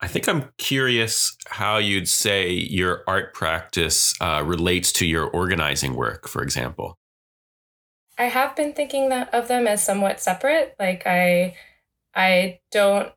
I 0.00 0.08
think 0.08 0.28
I'm 0.28 0.50
curious 0.58 1.36
how 1.48 1.78
you'd 1.78 2.08
say 2.08 2.50
your 2.50 3.02
art 3.06 3.32
practice 3.34 4.14
uh, 4.20 4.42
relates 4.44 4.92
to 4.92 5.06
your 5.06 5.28
organizing 5.28 5.94
work, 5.94 6.28
for 6.28 6.42
example. 6.42 6.98
I 8.18 8.24
have 8.24 8.56
been 8.56 8.72
thinking 8.72 9.08
that 9.10 9.32
of 9.34 9.48
them 9.48 9.66
as 9.66 9.84
somewhat 9.84 10.20
separate. 10.20 10.74
Like 10.78 11.06
I, 11.06 11.56
I 12.14 12.60
don't. 12.70 13.12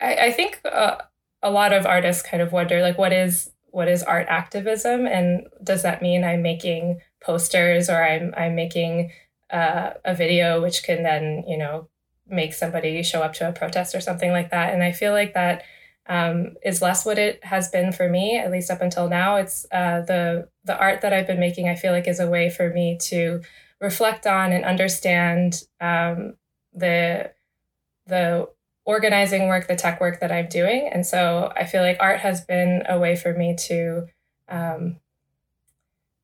I, 0.00 0.14
I 0.26 0.32
think 0.32 0.60
uh, 0.64 0.96
a 1.42 1.50
lot 1.50 1.72
of 1.72 1.86
artists 1.86 2.22
kind 2.22 2.42
of 2.42 2.52
wonder 2.52 2.80
like 2.82 2.98
what 2.98 3.12
is 3.12 3.50
what 3.70 3.88
is 3.88 4.02
art 4.02 4.26
activism 4.28 5.06
and 5.06 5.46
does 5.62 5.82
that 5.82 6.00
mean 6.00 6.24
I'm 6.24 6.42
making 6.42 7.00
posters 7.20 7.90
or 7.90 8.02
I'm 8.02 8.32
I'm 8.36 8.54
making 8.54 9.12
uh, 9.50 9.90
a 10.04 10.14
video 10.14 10.62
which 10.62 10.82
can 10.82 11.02
then 11.02 11.44
you 11.46 11.58
know 11.58 11.88
make 12.28 12.54
somebody 12.54 13.02
show 13.02 13.22
up 13.22 13.34
to 13.34 13.48
a 13.48 13.52
protest 13.52 13.94
or 13.94 14.00
something 14.00 14.30
like 14.30 14.50
that. 14.50 14.72
And 14.72 14.82
I 14.82 14.92
feel 14.92 15.12
like 15.12 15.34
that 15.34 15.62
um, 16.08 16.54
is 16.64 16.80
less 16.80 17.04
what 17.04 17.18
it 17.18 17.44
has 17.44 17.68
been 17.68 17.92
for 17.92 18.08
me, 18.08 18.38
at 18.38 18.50
least 18.50 18.70
up 18.70 18.80
until 18.80 19.08
now. 19.08 19.36
It's 19.36 19.66
uh, 19.70 20.00
the 20.00 20.48
the 20.64 20.78
art 20.78 21.02
that 21.02 21.12
I've 21.12 21.26
been 21.26 21.40
making. 21.40 21.68
I 21.68 21.74
feel 21.74 21.92
like 21.92 22.08
is 22.08 22.20
a 22.20 22.28
way 22.28 22.50
for 22.50 22.70
me 22.70 22.96
to 23.02 23.42
reflect 23.80 24.26
on 24.26 24.52
and 24.52 24.64
understand 24.64 25.62
um, 25.80 26.34
the 26.72 27.32
the 28.06 28.48
organizing 28.86 29.48
work, 29.48 29.68
the 29.68 29.76
tech 29.76 30.00
work 30.00 30.20
that 30.20 30.32
I'm 30.32 30.48
doing, 30.48 30.88
and 30.90 31.06
so 31.06 31.52
I 31.54 31.64
feel 31.64 31.82
like 31.82 31.98
art 32.00 32.20
has 32.20 32.40
been 32.40 32.82
a 32.88 32.98
way 32.98 33.14
for 33.14 33.34
me 33.34 33.54
to 33.66 34.06
um, 34.48 34.96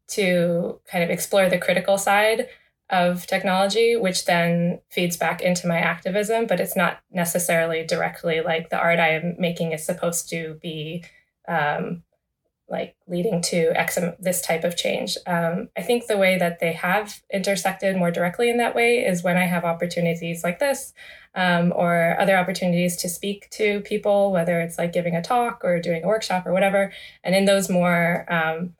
to 0.08 0.80
kind 0.86 1.04
of 1.04 1.10
explore 1.10 1.48
the 1.48 1.58
critical 1.58 1.98
side 1.98 2.48
of 2.90 3.26
technology, 3.26 3.96
which 3.96 4.26
then 4.26 4.80
feeds 4.90 5.16
back 5.16 5.40
into 5.40 5.66
my 5.66 5.78
activism, 5.78 6.46
but 6.46 6.60
it's 6.60 6.76
not 6.76 7.00
necessarily 7.10 7.84
directly 7.84 8.40
like 8.40 8.68
the 8.68 8.78
art 8.78 8.98
I 8.98 9.10
am 9.10 9.36
making 9.38 9.72
is 9.72 9.84
supposed 9.84 10.28
to 10.30 10.58
be 10.60 11.04
um, 11.48 12.02
like 12.68 12.96
leading 13.06 13.40
to 13.42 13.72
X, 13.74 13.98
this 14.18 14.40
type 14.40 14.64
of 14.64 14.76
change. 14.76 15.16
Um, 15.26 15.68
I 15.76 15.82
think 15.82 16.06
the 16.06 16.16
way 16.16 16.38
that 16.38 16.60
they 16.60 16.72
have 16.72 17.22
intersected 17.32 17.96
more 17.96 18.10
directly 18.10 18.50
in 18.50 18.56
that 18.58 18.74
way 18.74 19.04
is 19.04 19.22
when 19.22 19.36
I 19.36 19.44
have 19.44 19.64
opportunities 19.64 20.42
like 20.42 20.58
this 20.58 20.92
um, 21.34 21.72
or 21.74 22.16
other 22.18 22.36
opportunities 22.36 22.96
to 22.98 23.08
speak 23.08 23.50
to 23.50 23.80
people, 23.80 24.32
whether 24.32 24.60
it's 24.60 24.78
like 24.78 24.92
giving 24.92 25.14
a 25.14 25.22
talk 25.22 25.60
or 25.64 25.80
doing 25.80 26.04
a 26.04 26.08
workshop 26.08 26.46
or 26.46 26.52
whatever. 26.52 26.92
And 27.22 27.34
in 27.34 27.44
those 27.44 27.68
more, 27.68 28.24
um, 28.32 28.74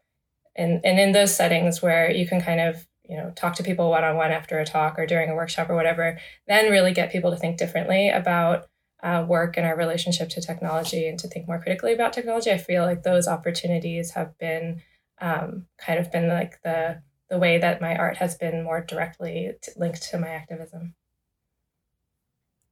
and, 0.57 0.81
and 0.85 0.99
in 0.99 1.13
those 1.13 1.35
settings 1.35 1.83
where 1.83 2.11
you 2.11 2.27
can 2.27 2.41
kind 2.41 2.61
of 2.61 2.87
you 3.09 3.17
know 3.17 3.33
talk 3.37 3.55
to 3.55 3.63
people 3.63 3.91
one 3.91 4.05
on 4.05 4.17
one 4.17 4.31
after 4.31 4.59
a 4.59 4.65
talk 4.65 4.99
or 4.99 5.07
during 5.07 5.31
a 5.31 5.35
workshop 5.35 5.69
or 5.69 5.75
whatever 5.75 6.19
then 6.49 6.71
really 6.71 6.93
get 6.93 7.13
people 7.13 7.31
to 7.31 7.37
think 7.37 7.59
differently 7.59 8.09
about 8.09 8.67
uh, 9.05 9.25
work 9.29 9.57
and 9.57 9.67
our 9.67 9.77
relationship 9.77 10.31
to 10.31 10.41
technology 10.41 11.07
and 11.07 11.19
to 11.19 11.29
think 11.29 11.47
more 11.47 11.61
critically 11.61 11.93
about 11.93 12.15
technology. 12.15 12.51
I 12.51 12.57
feel 12.57 12.85
like 12.85 13.03
those 13.03 13.29
opportunities 13.29 14.13
have 14.13 14.37
been 14.39 14.81
um, 15.21 15.67
kind 15.79 16.01
of 16.01 16.11
been 16.11 16.27
like 16.27 16.61
the 16.63 17.03
the 17.31 17.39
way 17.39 17.59
that 17.59 17.81
my 17.81 17.97
art 17.97 18.17
has 18.19 18.35
been 18.35 18.63
more 18.63 18.81
directly 18.81 19.53
t- 19.63 19.73
linked 19.77 20.03
to 20.11 20.19
my 20.19 20.29
activism. 20.29 20.95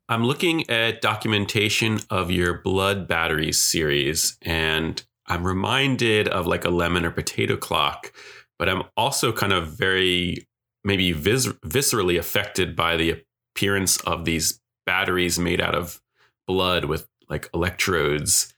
I'm 0.08 0.24
looking 0.24 0.68
at 0.68 1.00
documentation 1.00 2.00
of 2.10 2.30
your 2.30 2.60
blood 2.62 3.06
batteries 3.08 3.62
series 3.62 4.36
and 4.42 5.02
i'm 5.26 5.46
reminded 5.46 6.26
of 6.28 6.46
like 6.46 6.64
a 6.64 6.68
lemon 6.68 7.04
or 7.04 7.10
potato 7.12 7.56
clock 7.56 8.12
but 8.58 8.68
I'm 8.68 8.82
also 8.96 9.32
kind 9.32 9.52
of 9.52 9.68
very 9.68 10.46
maybe 10.84 11.12
vis- 11.12 11.48
viscerally 11.64 12.18
affected 12.18 12.74
by 12.74 12.96
the 12.96 13.22
appearance 13.54 13.98
of 14.00 14.24
these 14.24 14.60
batteries 14.86 15.38
made 15.38 15.60
out 15.60 15.74
of 15.74 16.00
blood 16.46 16.86
with 16.86 17.08
like 17.28 17.48
electrodes 17.54 18.52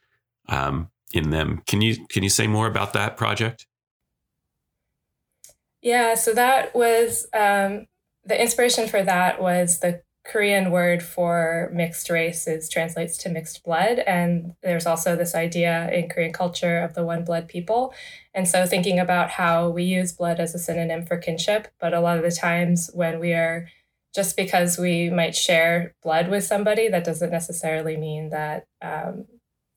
um, 0.49 0.91
in 1.13 1.31
them. 1.31 1.63
Can 1.67 1.81
you 1.81 2.07
can 2.09 2.23
you 2.23 2.31
say 2.31 2.47
more 2.47 2.67
about 2.67 2.93
that 2.93 3.17
project? 3.17 3.67
Yeah, 5.83 6.15
so 6.15 6.33
that 6.33 6.75
was 6.75 7.27
um, 7.35 7.87
the 8.25 8.41
inspiration 8.41 8.89
for 8.89 9.03
that 9.03 9.41
was 9.41 9.81
the 9.81 10.03
Korean 10.25 10.71
word 10.71 11.03
for 11.03 11.71
mixed 11.73 12.09
race 12.09 12.47
is 12.47 12.69
translates 12.69 13.19
to 13.19 13.29
mixed 13.29 13.63
blood. 13.63 13.99
And 13.99 14.55
there's 14.63 14.87
also 14.87 15.17
this 15.17 15.35
idea 15.35 15.91
in 15.93 16.09
Korean 16.09 16.33
culture 16.33 16.79
of 16.79 16.95
the 16.95 17.05
one 17.05 17.25
blood 17.25 17.47
people. 17.47 17.93
And 18.33 18.49
so 18.49 18.65
thinking 18.65 18.99
about 18.99 19.31
how 19.31 19.69
we 19.69 19.85
use 19.85 20.13
blood 20.13 20.41
as 20.41 20.55
a 20.55 20.59
synonym 20.59 21.05
for 21.05 21.19
kinship, 21.19 21.69
but 21.79 21.93
a 21.93 22.01
lot 22.01 22.17
of 22.17 22.23
the 22.23 22.31
times 22.31 22.91
when 22.95 23.21
we 23.21 23.33
are 23.33 23.69
just 24.15 24.37
because 24.37 24.79
we 24.79 25.11
might 25.11 25.35
share 25.35 25.95
blood 26.03 26.29
with 26.29 26.45
somebody, 26.45 26.89
that 26.89 27.05
doesn't 27.05 27.31
necessarily 27.31 27.97
mean 27.97 28.31
that 28.31 28.67
um, 28.81 29.27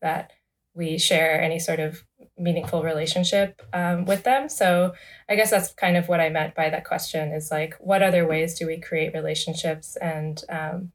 that 0.01 0.31
we 0.75 0.97
share 0.97 1.41
any 1.41 1.59
sort 1.59 1.79
of 1.79 2.03
meaningful 2.37 2.83
relationship 2.83 3.61
um, 3.73 4.05
with 4.05 4.23
them. 4.23 4.49
So 4.49 4.93
I 5.29 5.35
guess 5.35 5.49
that's 5.49 5.73
kind 5.73 5.97
of 5.97 6.07
what 6.07 6.19
I 6.19 6.29
meant 6.29 6.55
by 6.55 6.69
that 6.69 6.85
question 6.85 7.31
is 7.31 7.51
like, 7.51 7.75
what 7.79 8.03
other 8.03 8.27
ways 8.27 8.57
do 8.57 8.67
we 8.67 8.79
create 8.79 9.13
relationships 9.13 9.95
and 9.97 10.41
um, 10.49 10.91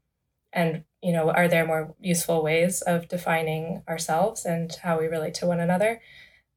and 0.51 0.83
you 1.01 1.11
know 1.11 1.31
are 1.31 1.47
there 1.47 1.65
more 1.65 1.95
useful 1.99 2.43
ways 2.43 2.81
of 2.83 3.07
defining 3.07 3.81
ourselves 3.89 4.45
and 4.45 4.71
how 4.83 4.99
we 4.99 5.07
relate 5.07 5.33
to 5.35 5.47
one 5.47 5.59
another? 5.59 6.01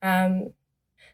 Um, 0.03 0.53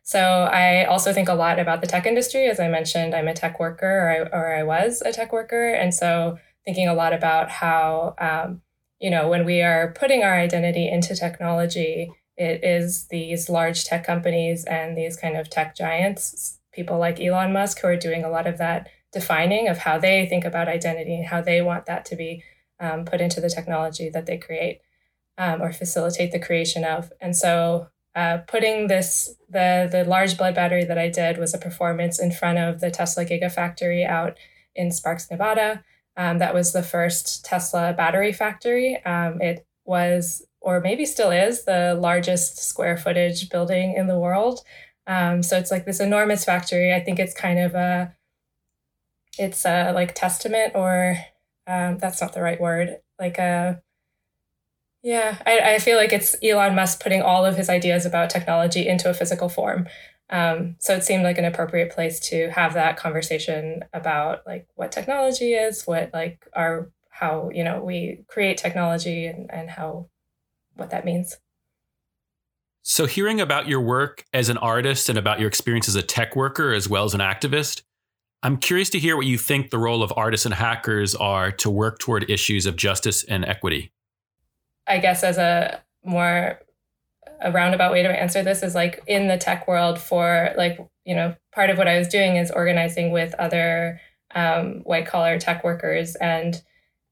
so 0.03 0.21
I 0.21 0.85
also 0.85 1.13
think 1.13 1.29
a 1.29 1.35
lot 1.35 1.61
about 1.61 1.81
the 1.81 1.87
tech 1.87 2.07
industry. 2.07 2.47
As 2.47 2.59
I 2.59 2.69
mentioned, 2.69 3.15
I'm 3.15 3.29
a 3.29 3.35
tech 3.35 3.61
worker, 3.61 3.87
or 3.87 4.11
I, 4.11 4.37
or 4.37 4.55
I 4.57 4.63
was 4.65 5.01
a 5.01 5.13
tech 5.13 5.33
worker, 5.33 5.71
and 5.73 5.95
so 5.95 6.39
thinking 6.65 6.89
a 6.89 6.95
lot 6.95 7.13
about 7.13 7.51
how 7.51 8.15
um, 8.19 8.63
you 9.01 9.11
know 9.11 9.29
when 9.29 9.45
we 9.45 9.63
are 9.63 9.95
putting 9.97 10.25
our 10.25 10.35
identity 10.35 10.89
into 10.89 11.15
technology 11.15 12.11
it 12.37 12.64
is 12.64 13.07
these 13.09 13.49
large 13.49 13.85
tech 13.85 14.05
companies 14.05 14.64
and 14.64 14.97
these 14.97 15.16
kind 15.16 15.37
of 15.37 15.51
tech 15.51 15.77
giants, 15.77 16.59
people 16.73 16.99
like 16.99 17.21
Elon 17.21 17.53
Musk, 17.53 17.81
who 17.81 17.88
are 17.88 17.97
doing 17.97 18.25
a 18.25 18.31
lot 18.31 18.47
of 18.47 18.59
that 18.59 18.88
defining 19.12 19.68
of 19.68 19.79
how 19.79 19.99
they 19.99 20.27
think 20.27 20.45
about 20.45 20.68
identity 20.68 21.14
and 21.14 21.27
how 21.27 21.42
they 21.42 21.61
want 21.61 21.87
that 21.87 22.05
to 22.07 22.16
be 22.16 22.42
um, 22.81 23.05
put 23.05 23.21
into 23.21 23.40
the 23.40 23.51
technology 23.51 24.09
that 24.09 24.27
they 24.27 24.38
create 24.38 24.81
um, 25.38 25.62
or 25.62 25.73
facilitate 25.73 26.33
the 26.33 26.38
creation 26.38 26.85
of. 26.85 27.12
And 27.21 27.37
so, 27.37 27.88
uh, 28.14 28.38
putting 28.47 28.88
this 28.88 29.35
the 29.49 29.88
the 29.90 30.05
large 30.05 30.37
blood 30.37 30.55
battery 30.55 30.85
that 30.85 30.99
I 30.99 31.09
did 31.09 31.38
was 31.38 31.55
a 31.55 31.59
performance 31.59 32.21
in 32.21 32.31
front 32.31 32.59
of 32.59 32.81
the 32.81 32.90
Tesla 32.90 33.25
Gigafactory 33.25 34.07
out 34.07 34.37
in 34.75 34.90
Sparks, 34.90 35.31
Nevada. 35.31 35.83
Um, 36.16 36.38
that 36.38 36.53
was 36.53 36.73
the 36.73 36.83
first 36.83 37.45
Tesla 37.45 37.95
battery 37.95 38.33
factory. 38.33 39.03
Um, 39.05 39.40
it 39.40 39.66
was 39.87 40.47
or 40.62 40.81
maybe 40.81 41.05
still 41.05 41.31
is, 41.31 41.64
the 41.64 41.94
largest 42.01 42.59
square 42.59 42.96
footage 42.96 43.51
building 43.51 43.94
in 43.94 44.07
the 44.07 44.18
world. 44.18 44.61
Um, 45.07 45.42
so 45.42 45.59
it's 45.59 45.70
like 45.70 45.85
this 45.85 46.01
enormous 46.01 46.44
factory. 46.44 46.94
I 46.94 47.01
think 47.01 47.18
it's 47.18 47.35
kind 47.35 47.59
of 47.59 47.75
a, 47.75 48.14
it's 49.38 49.64
a 49.66 49.92
like 49.92 50.14
testament, 50.14 50.72
or 50.75 51.18
um, 51.66 51.98
that's 51.98 52.20
not 52.20 52.33
the 52.33 52.42
right 52.42 52.61
word. 52.61 52.98
Like 53.18 53.38
a, 53.38 53.83
yeah, 55.03 55.38
I, 55.44 55.75
I 55.75 55.79
feel 55.79 55.96
like 55.96 56.12
it's 56.12 56.37
Elon 56.42 56.77
Musk 56.77 57.03
putting 57.03 57.22
all 57.22 57.44
of 57.44 57.57
his 57.57 57.68
ideas 57.68 58.07
about 58.07 58.31
technology 58.31 58.87
into 58.87 59.11
a 59.11 59.14
physical 59.14 59.48
form. 59.48 59.88
Um, 60.31 60.77
so 60.79 60.94
it 60.94 61.05
seemed 61.05 61.25
like 61.25 61.38
an 61.38 61.44
appropriate 61.44 61.92
place 61.92 62.18
to 62.31 62.51
have 62.51 62.75
that 62.75 62.96
conversation 62.96 63.85
about 63.92 64.46
like 64.46 64.66
what 64.77 64.92
technology 64.92 65.55
is, 65.55 65.87
what 65.87 66.11
like 66.14 66.46
our 66.55 66.90
how 67.11 67.51
you 67.53 67.62
know 67.62 67.85
we 67.85 68.25
create 68.29 68.57
technology 68.57 69.27
and, 69.27 69.51
and 69.53 69.68
how 69.68 70.09
what 70.77 70.91
that 70.91 71.05
means. 71.05 71.37
So, 72.85 73.07
hearing 73.07 73.41
about 73.41 73.69
your 73.69 73.81
work 73.81 74.25
as 74.33 74.49
an 74.49 74.59
artist 74.59 75.09
and 75.09 75.17
about 75.17 75.39
your 75.39 75.49
experience 75.49 75.89
as 75.89 75.95
a 75.95 76.03
tech 76.03 76.35
worker 76.35 76.73
as 76.73 76.89
well 76.89 77.05
as 77.05 77.15
an 77.15 77.21
activist, 77.21 77.83
I'm 78.43 78.57
curious 78.57 78.91
to 78.91 78.99
hear 78.99 79.17
what 79.17 79.27
you 79.27 79.39
think 79.39 79.71
the 79.71 79.79
role 79.79 80.03
of 80.03 80.13
artists 80.17 80.47
and 80.47 80.55
hackers 80.55 81.15
are 81.15 81.53
to 81.53 81.71
work 81.71 82.01
toward 82.01 82.29
issues 82.29 82.67
of 82.67 82.75
justice 82.75 83.23
and 83.25 83.45
equity. 83.45 83.93
I 84.87 84.99
guess 84.99 85.23
as 85.23 85.39
a 85.39 85.81
more 86.05 86.59
a 87.41 87.53
roundabout 87.53 87.93
way 87.93 88.03
to 88.03 88.09
answer 88.09 88.43
this 88.43 88.63
is 88.63 88.75
like 88.75 89.03
in 89.07 89.29
the 89.29 89.37
tech 89.37 89.67
world 89.67 89.99
for 89.99 90.53
like 90.57 90.79
you 91.05 91.15
know 91.15 91.35
part 91.53 91.71
of 91.71 91.79
what 91.79 91.89
I 91.89 91.99
was 91.99 92.09
doing 92.09 92.37
is 92.37 92.51
organizing 92.51 93.13
with 93.13 93.35
other 93.35 94.01
um, 94.35 94.81
white 94.85 95.07
collar 95.07 95.39
tech 95.39 95.63
workers 95.63 96.17
and 96.17 96.61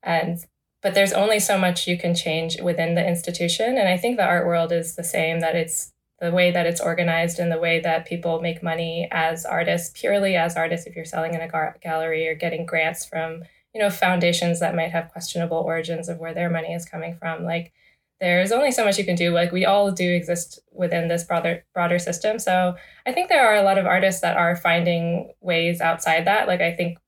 and 0.02 0.38
but 0.82 0.94
there's 0.94 1.12
only 1.12 1.38
so 1.38 1.58
much 1.58 1.86
you 1.86 1.98
can 1.98 2.14
change 2.14 2.60
within 2.60 2.94
the 2.94 3.06
institution. 3.06 3.76
And 3.78 3.88
i 3.88 3.96
think 3.96 4.16
the 4.16 4.24
art 4.26 4.46
world 4.46 4.72
is 4.72 4.96
the 4.96 5.04
same 5.04 5.40
that 5.40 5.56
it's 5.56 5.92
the 6.20 6.30
way 6.30 6.50
that 6.50 6.66
it's 6.66 6.80
organized 6.80 7.38
and 7.38 7.50
the 7.50 7.58
way 7.58 7.80
that 7.80 8.06
people 8.06 8.42
make 8.42 8.62
money 8.62 9.08
as 9.10 9.46
artists 9.46 9.98
purely 9.98 10.36
as 10.36 10.56
artists. 10.56 10.86
If 10.86 10.94
you're 10.94 11.04
selling 11.06 11.34
in 11.34 11.40
a 11.40 11.48
gar- 11.48 11.76
gallery 11.82 12.28
or 12.28 12.34
getting 12.34 12.66
grants 12.66 13.04
from 13.04 13.42
you 13.74 13.80
know 13.80 13.90
foundations 13.90 14.60
that 14.60 14.74
might 14.74 14.90
have 14.90 15.12
questionable 15.12 15.58
origins 15.58 16.08
of 16.08 16.18
where 16.18 16.34
their 16.34 16.50
money 16.50 16.74
is 16.74 16.84
coming 16.84 17.16
from. 17.16 17.44
Like 17.44 17.72
there's 18.20 18.52
only 18.52 18.70
so 18.70 18.84
much 18.84 18.98
you 18.98 19.04
can 19.04 19.16
do. 19.16 19.32
Like 19.32 19.50
we 19.52 19.64
all 19.64 19.90
do 19.92 20.10
exist 20.12 20.60
within 20.72 21.08
this 21.08 21.24
broader 21.24 21.64
broader 21.72 21.98
system. 21.98 22.38
So 22.38 22.76
i 23.06 23.12
think 23.12 23.28
there 23.28 23.46
are 23.46 23.56
a 23.56 23.62
lot 23.62 23.78
of 23.78 23.86
artists 23.86 24.20
that 24.20 24.36
are 24.36 24.56
finding 24.56 25.32
ways 25.40 25.80
outside 25.80 26.26
that. 26.26 26.48
Like 26.48 26.60
i 26.60 26.72
think 26.74 26.98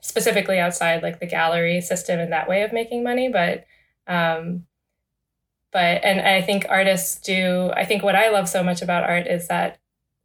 specifically 0.00 0.58
outside 0.58 1.02
like 1.02 1.20
the 1.20 1.26
gallery 1.26 1.80
system 1.80 2.18
and 2.18 2.32
that 2.32 2.48
way 2.48 2.62
of 2.62 2.72
making 2.72 3.02
money 3.02 3.28
but 3.28 3.64
um 4.06 4.64
but 5.72 6.02
and 6.02 6.20
i 6.20 6.40
think 6.40 6.64
artists 6.68 7.20
do 7.20 7.70
i 7.76 7.84
think 7.84 8.02
what 8.02 8.16
i 8.16 8.30
love 8.30 8.48
so 8.48 8.62
much 8.62 8.82
about 8.82 9.04
art 9.04 9.26
is 9.26 9.48
that 9.48 9.78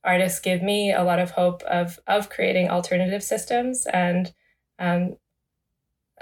artists 0.03 0.39
give 0.39 0.61
me 0.61 0.93
a 0.93 1.03
lot 1.03 1.19
of 1.19 1.31
hope 1.31 1.61
of 1.63 1.99
of 2.07 2.29
creating 2.29 2.69
alternative 2.69 3.23
systems 3.23 3.85
and 3.87 4.33
um 4.79 5.15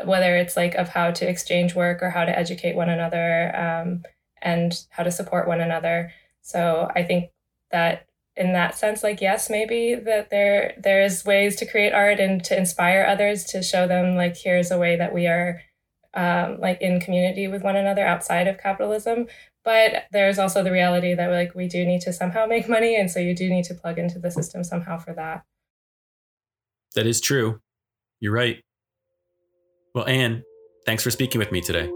whether 0.05 0.35
it's 0.35 0.57
like 0.57 0.75
of 0.75 0.89
how 0.89 1.11
to 1.11 1.29
exchange 1.29 1.75
work 1.75 2.01
or 2.01 2.09
how 2.09 2.25
to 2.25 2.37
educate 2.37 2.75
one 2.75 2.89
another 2.89 3.55
um, 3.55 4.03
and 4.41 4.85
how 4.89 5.03
to 5.03 5.11
support 5.11 5.47
one 5.47 5.61
another. 5.61 6.11
So 6.41 6.89
i 6.95 7.03
think 7.03 7.31
that 7.71 8.07
in 8.35 8.53
that 8.53 8.75
sense 8.75 9.03
like 9.03 9.21
yes 9.21 9.47
maybe 9.47 9.93
that 9.93 10.31
there 10.31 10.73
there's 10.81 11.23
ways 11.23 11.55
to 11.55 11.67
create 11.67 11.93
art 11.93 12.19
and 12.19 12.43
to 12.43 12.57
inspire 12.57 13.05
others 13.05 13.43
to 13.43 13.61
show 13.61 13.87
them 13.87 14.15
like 14.15 14.35
here's 14.35 14.71
a 14.71 14.77
way 14.77 14.95
that 14.95 15.13
we 15.13 15.27
are 15.27 15.61
um, 16.13 16.59
like 16.59 16.81
in 16.81 16.99
community 16.99 17.47
with 17.47 17.63
one 17.63 17.75
another 17.75 18.05
outside 18.05 18.47
of 18.47 18.57
capitalism. 18.57 19.27
But 19.63 20.05
there's 20.11 20.39
also 20.39 20.63
the 20.63 20.71
reality 20.71 21.13
that 21.13 21.31
like 21.31 21.55
we 21.55 21.67
do 21.67 21.85
need 21.85 22.01
to 22.01 22.13
somehow 22.13 22.45
make 22.47 22.69
money, 22.69 22.95
and 22.95 23.09
so 23.09 23.19
you 23.19 23.35
do 23.35 23.49
need 23.49 23.65
to 23.65 23.73
plug 23.73 23.97
into 23.97 24.19
the 24.19 24.31
system 24.31 24.63
somehow 24.63 24.97
for 24.97 25.13
that. 25.13 25.43
That 26.95 27.07
is 27.07 27.19
true. 27.19 27.59
You're 28.19 28.33
right. 28.33 28.61
Well, 29.95 30.05
Anne, 30.07 30.43
thanks 30.85 31.03
for 31.03 31.11
speaking 31.11 31.39
with 31.39 31.51
me 31.51 31.61
today. 31.61 31.89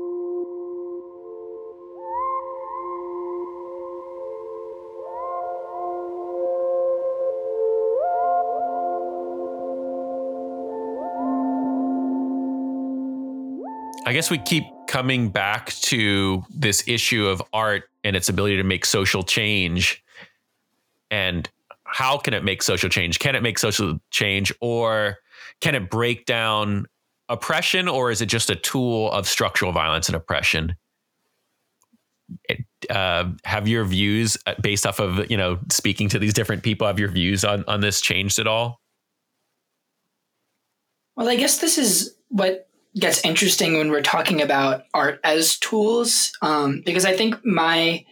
Guess 14.18 14.32
we 14.32 14.40
keep 14.40 14.66
coming 14.88 15.30
back 15.30 15.68
to 15.74 16.44
this 16.50 16.84
issue 16.88 17.28
of 17.28 17.40
art 17.54 17.84
and 18.04 18.16
its 18.16 18.30
ability 18.30 18.58
to 18.58 18.64
make 18.64 18.84
social 18.84 19.22
change. 19.22 20.04
And 21.12 21.48
how 21.84 22.18
can 22.18 22.34
it 22.34 22.44
make 22.44 22.64
social 22.64 22.90
change? 22.90 23.20
Can 23.20 23.36
it 23.36 23.44
make 23.44 23.60
social 23.60 24.00
change 24.10 24.52
or 24.60 25.18
can 25.62 25.76
it 25.76 25.92
break 25.92 26.26
down 26.26 26.88
oppression 27.30 27.88
or 27.88 28.10
is 28.10 28.20
it 28.24 28.26
just 28.26 28.50
a 28.50 28.56
tool 28.56 29.12
of 29.12 29.28
structural 29.28 29.72
violence 29.72 30.10
and 30.10 30.16
oppression? 30.16 30.76
Uh, 32.90 33.30
have 33.44 33.68
your 33.68 33.86
views 33.86 34.36
uh, 34.48 34.56
based 34.62 34.88
off 34.88 35.00
of 35.00 35.30
you 35.30 35.38
know 35.38 35.60
speaking 35.72 36.10
to 36.10 36.18
these 36.18 36.34
different 36.34 36.64
people 36.64 36.88
have 36.88 37.00
your 37.00 37.08
views 37.10 37.46
on 37.46 37.64
on 37.68 37.80
this 37.80 38.02
changed 38.02 38.38
at 38.38 38.48
all 38.48 38.82
well 41.16 41.30
i 41.30 41.38
guess 41.38 41.60
this 41.60 41.78
is 41.78 42.18
what 42.28 42.68
gets 43.00 43.24
interesting 43.24 43.78
when 43.78 43.92
we're 43.92 44.02
talking 44.02 44.42
about 44.42 44.84
art 44.94 45.20
as 45.24 45.58
tools, 45.58 46.32
um, 46.42 46.82
because 46.86 47.06
I 47.06 47.16
think 47.16 47.36
my 47.46 48.06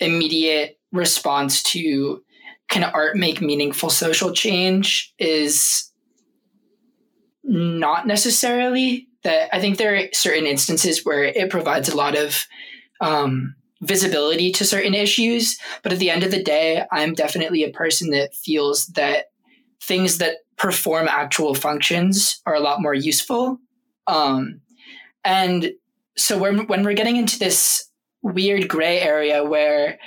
immediate 0.00 0.78
response 0.92 1.62
to 1.62 2.22
can 2.68 2.84
art 2.84 3.16
make 3.16 3.40
meaningful 3.40 3.90
social 3.90 4.32
change 4.32 5.12
is 5.18 5.90
not 7.44 8.06
necessarily 8.06 9.08
that 9.24 9.54
I 9.54 9.60
think 9.60 9.76
there 9.76 9.96
are 9.96 10.08
certain 10.12 10.46
instances 10.46 11.04
where 11.04 11.24
it 11.24 11.50
provides 11.50 11.88
a 11.88 11.96
lot 11.96 12.16
of 12.16 12.46
um, 13.00 13.54
visibility 13.82 14.52
to 14.52 14.64
certain 14.64 14.94
issues. 14.94 15.58
But 15.82 15.92
at 15.92 15.98
the 15.98 16.10
end 16.10 16.22
of 16.22 16.30
the 16.30 16.42
day, 16.42 16.84
I'm 16.90 17.14
definitely 17.14 17.64
a 17.64 17.70
person 17.70 18.10
that 18.10 18.34
feels 18.34 18.86
that 18.88 19.26
things 19.80 20.18
that 20.18 20.38
perform 20.56 21.08
actual 21.08 21.54
functions 21.54 22.40
are 22.46 22.54
a 22.54 22.60
lot 22.60 22.80
more 22.80 22.94
useful 22.94 23.58
um, 24.06 24.60
and 25.24 25.72
so 26.16 26.38
when, 26.38 26.66
when 26.66 26.84
we're 26.84 26.94
getting 26.94 27.16
into 27.16 27.38
this 27.38 27.88
weird 28.22 28.68
gray 28.68 29.00
area 29.00 29.44
where 29.44 29.98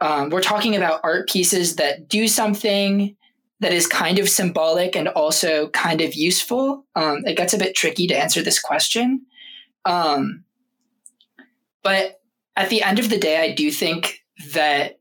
um, 0.00 0.30
we're 0.30 0.40
talking 0.40 0.74
about 0.74 1.00
art 1.04 1.28
pieces 1.28 1.76
that 1.76 2.08
do 2.08 2.26
something 2.26 3.16
that 3.60 3.72
is 3.72 3.86
kind 3.86 4.18
of 4.18 4.28
symbolic 4.28 4.96
and 4.96 5.08
also 5.08 5.68
kind 5.68 6.00
of 6.00 6.14
useful, 6.14 6.84
um, 6.96 7.22
it 7.24 7.36
gets 7.36 7.54
a 7.54 7.58
bit 7.58 7.76
tricky 7.76 8.08
to 8.08 8.18
answer 8.18 8.42
this 8.42 8.60
question. 8.60 9.24
Um, 9.84 10.44
but 11.84 12.20
at 12.56 12.68
the 12.68 12.82
end 12.82 12.98
of 12.98 13.10
the 13.10 13.18
day, 13.18 13.40
I 13.40 13.54
do 13.54 13.70
think 13.70 14.18
that 14.52 14.98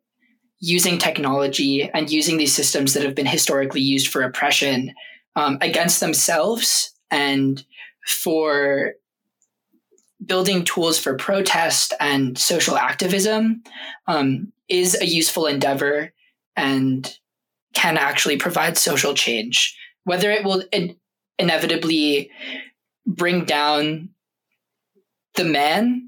using 0.60 1.00
technology 1.00 1.90
and 1.92 2.12
using 2.12 2.38
these 2.38 2.54
systems 2.54 2.94
that 2.94 3.04
have 3.04 3.16
been 3.16 3.26
historically 3.26 3.82
used 3.82 4.08
for 4.08 4.22
oppression 4.22 4.94
um, 5.36 5.58
against 5.62 6.00
themselves 6.00 6.92
and 7.10 7.66
for 8.06 8.94
building 10.26 10.64
tools 10.64 11.00
for 11.00 11.16
protest 11.16 11.94
and 12.00 12.38
social 12.38 12.78
activism 12.78 13.64
um, 14.08 14.52
is 14.70 15.00
a 15.00 15.06
useful 15.06 15.48
endeavor 15.48 16.14
and 16.56 17.18
can 17.74 17.98
actually 17.98 18.38
provide 18.38 18.78
social 18.78 19.14
change. 19.14 19.78
Whether 20.04 20.32
it 20.32 20.44
will 20.44 20.64
in- 20.72 20.96
inevitably 21.40 22.30
bring 23.06 23.46
down 23.46 24.10
the 25.36 25.44
man 25.44 26.08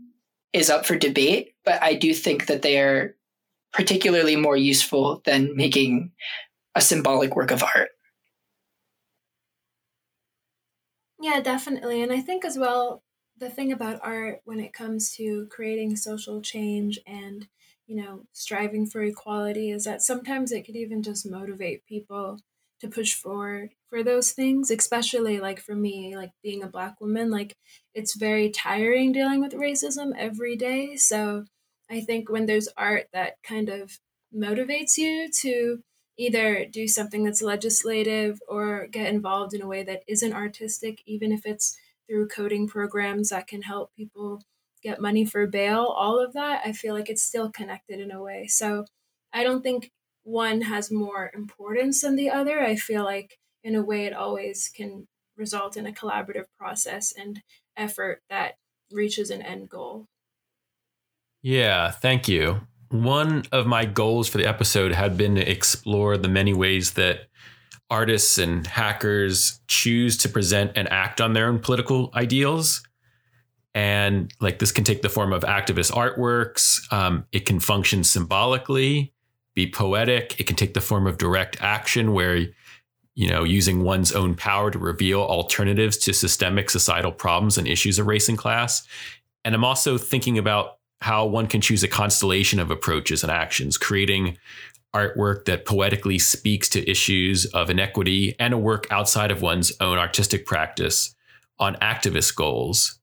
is 0.51 0.69
up 0.69 0.85
for 0.85 0.95
debate, 0.95 1.55
but 1.65 1.81
I 1.81 1.95
do 1.95 2.13
think 2.13 2.47
that 2.47 2.61
they 2.61 2.79
are 2.79 3.15
particularly 3.71 4.35
more 4.35 4.57
useful 4.57 5.21
than 5.25 5.55
making 5.55 6.11
a 6.75 6.81
symbolic 6.81 7.35
work 7.35 7.51
of 7.51 7.63
art. 7.63 7.89
Yeah, 11.23 11.39
definitely. 11.41 12.01
And 12.01 12.11
I 12.11 12.19
think 12.21 12.43
as 12.43 12.57
well, 12.57 13.01
the 13.37 13.49
thing 13.49 13.71
about 13.71 14.01
art 14.03 14.41
when 14.43 14.59
it 14.59 14.73
comes 14.73 15.11
to 15.15 15.47
creating 15.47 15.95
social 15.95 16.41
change 16.41 16.99
and, 17.07 17.47
you 17.87 17.95
know, 17.95 18.25
striving 18.33 18.85
for 18.85 19.01
equality 19.03 19.71
is 19.71 19.85
that 19.85 20.01
sometimes 20.01 20.51
it 20.51 20.65
could 20.65 20.75
even 20.75 21.01
just 21.01 21.25
motivate 21.25 21.85
people 21.85 22.39
to 22.81 22.89
push 22.89 23.13
forward 23.13 23.73
for 23.89 24.03
those 24.03 24.33
things, 24.33 24.69
especially 24.69 25.39
like 25.39 25.61
for 25.61 25.75
me, 25.75 26.17
like 26.17 26.31
being 26.43 26.61
a 26.61 26.67
black 26.67 26.99
woman, 26.99 27.31
like 27.31 27.55
it's 27.93 28.15
very 28.15 28.49
tiring 28.49 29.13
dealing 29.13 29.39
with 29.41 29.53
racism 29.53 30.13
every 30.17 30.57
day. 30.57 30.97
So 30.97 31.45
I 31.89 32.01
think 32.01 32.29
when 32.29 32.45
there's 32.47 32.69
art 32.77 33.07
that 33.13 33.41
kind 33.43 33.69
of 33.69 33.99
motivates 34.35 34.97
you 34.97 35.29
to 35.41 35.83
either 36.17 36.65
do 36.65 36.87
something 36.87 37.23
that's 37.23 37.41
legislative 37.41 38.39
or 38.47 38.87
get 38.87 39.07
involved 39.07 39.53
in 39.53 39.61
a 39.61 39.67
way 39.67 39.83
that 39.83 40.03
isn't 40.07 40.33
artistic, 40.33 41.01
even 41.05 41.31
if 41.31 41.45
it's 41.45 41.77
through 42.07 42.27
coding 42.27 42.67
programs 42.67 43.29
that 43.29 43.47
can 43.47 43.61
help 43.63 43.93
people 43.95 44.41
get 44.81 45.01
money 45.01 45.25
for 45.25 45.47
bail, 45.47 45.85
all 45.85 46.19
of 46.19 46.33
that, 46.33 46.61
I 46.65 46.73
feel 46.73 46.93
like 46.93 47.09
it's 47.09 47.23
still 47.23 47.49
connected 47.51 47.99
in 47.99 48.11
a 48.11 48.21
way. 48.21 48.47
So 48.47 48.85
I 49.31 49.43
don't 49.43 49.63
think 49.63 49.91
one 50.23 50.61
has 50.61 50.91
more 50.91 51.31
importance 51.33 52.01
than 52.01 52.15
the 52.15 52.29
other. 52.29 52.61
I 52.61 52.75
feel 52.75 53.03
like 53.03 53.39
in 53.63 53.75
a 53.75 53.83
way 53.83 54.05
it 54.05 54.13
always 54.13 54.69
can 54.69 55.07
result 55.35 55.77
in 55.77 55.87
a 55.87 55.91
collaborative 55.91 56.45
process 56.57 57.11
and 57.11 57.41
effort 57.75 58.21
that 58.29 58.55
reaches 58.91 59.29
an 59.29 59.41
end 59.41 59.69
goal. 59.69 60.07
Yeah, 61.41 61.91
thank 61.91 62.27
you. 62.27 62.61
One 62.93 63.43
of 63.51 63.65
my 63.65 63.85
goals 63.85 64.29
for 64.29 64.37
the 64.37 64.45
episode 64.45 64.91
had 64.91 65.17
been 65.17 65.33
to 65.33 65.41
explore 65.49 66.15
the 66.15 66.27
many 66.27 66.53
ways 66.53 66.91
that 66.91 67.21
artists 67.89 68.37
and 68.37 68.67
hackers 68.67 69.59
choose 69.67 70.15
to 70.17 70.29
present 70.29 70.73
and 70.75 70.87
act 70.91 71.19
on 71.19 71.33
their 71.33 71.47
own 71.47 71.57
political 71.57 72.11
ideals. 72.13 72.83
And 73.73 74.31
like 74.39 74.59
this 74.59 74.71
can 74.71 74.83
take 74.83 75.01
the 75.01 75.09
form 75.09 75.33
of 75.33 75.41
activist 75.41 75.91
artworks. 75.91 76.81
Um, 76.93 77.25
it 77.31 77.47
can 77.47 77.59
function 77.59 78.03
symbolically, 78.03 79.11
be 79.55 79.67
poetic. 79.67 80.39
It 80.39 80.45
can 80.45 80.55
take 80.55 80.75
the 80.75 80.79
form 80.79 81.07
of 81.07 81.17
direct 81.17 81.59
action 81.61 82.13
where, 82.13 82.45
you 83.15 83.27
know, 83.27 83.43
using 83.43 83.81
one's 83.81 84.11
own 84.11 84.35
power 84.35 84.69
to 84.69 84.77
reveal 84.77 85.21
alternatives 85.21 85.97
to 85.97 86.13
systemic 86.13 86.69
societal 86.69 87.11
problems 87.11 87.57
and 87.57 87.67
issues 87.67 87.97
of 87.97 88.05
race 88.05 88.29
and 88.29 88.37
class. 88.37 88.87
And 89.43 89.55
I'm 89.55 89.65
also 89.65 89.97
thinking 89.97 90.37
about 90.37 90.77
how 91.03 91.25
one 91.25 91.47
can 91.47 91.59
choose 91.59 91.83
a 91.83 91.87
constellation 91.87 92.59
of 92.59 92.71
approaches 92.71 93.23
and 93.23 93.31
actions, 93.31 93.77
creating 93.77 94.37
artwork 94.95 95.43
that 95.43 95.65
poetically 95.65 96.17
speaks 96.17 96.69
to 96.69 96.89
issues 96.89 97.45
of 97.47 97.69
inequity 97.69 98.35
and 98.39 98.53
a 98.53 98.57
work 98.57 98.87
outside 98.89 99.29
of 99.29 99.41
one's 99.41 99.73
own 99.81 99.97
artistic 99.97 100.45
practice 100.45 101.13
on 101.59 101.75
activist 101.75 102.33
goals. 102.35 102.99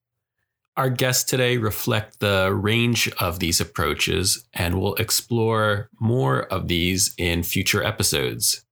Our 0.79 0.89
guests 0.89 1.25
today 1.25 1.59
reflect 1.59 2.21
the 2.21 2.55
range 2.55 3.11
of 3.21 3.39
these 3.39 3.61
approaches, 3.61 4.47
and 4.55 4.81
we'll 4.81 4.95
explore 4.95 5.91
more 6.01 6.45
of 6.45 6.69
these 6.69 7.13
in 7.19 7.43
future 7.43 7.83
episodes. 7.83 8.65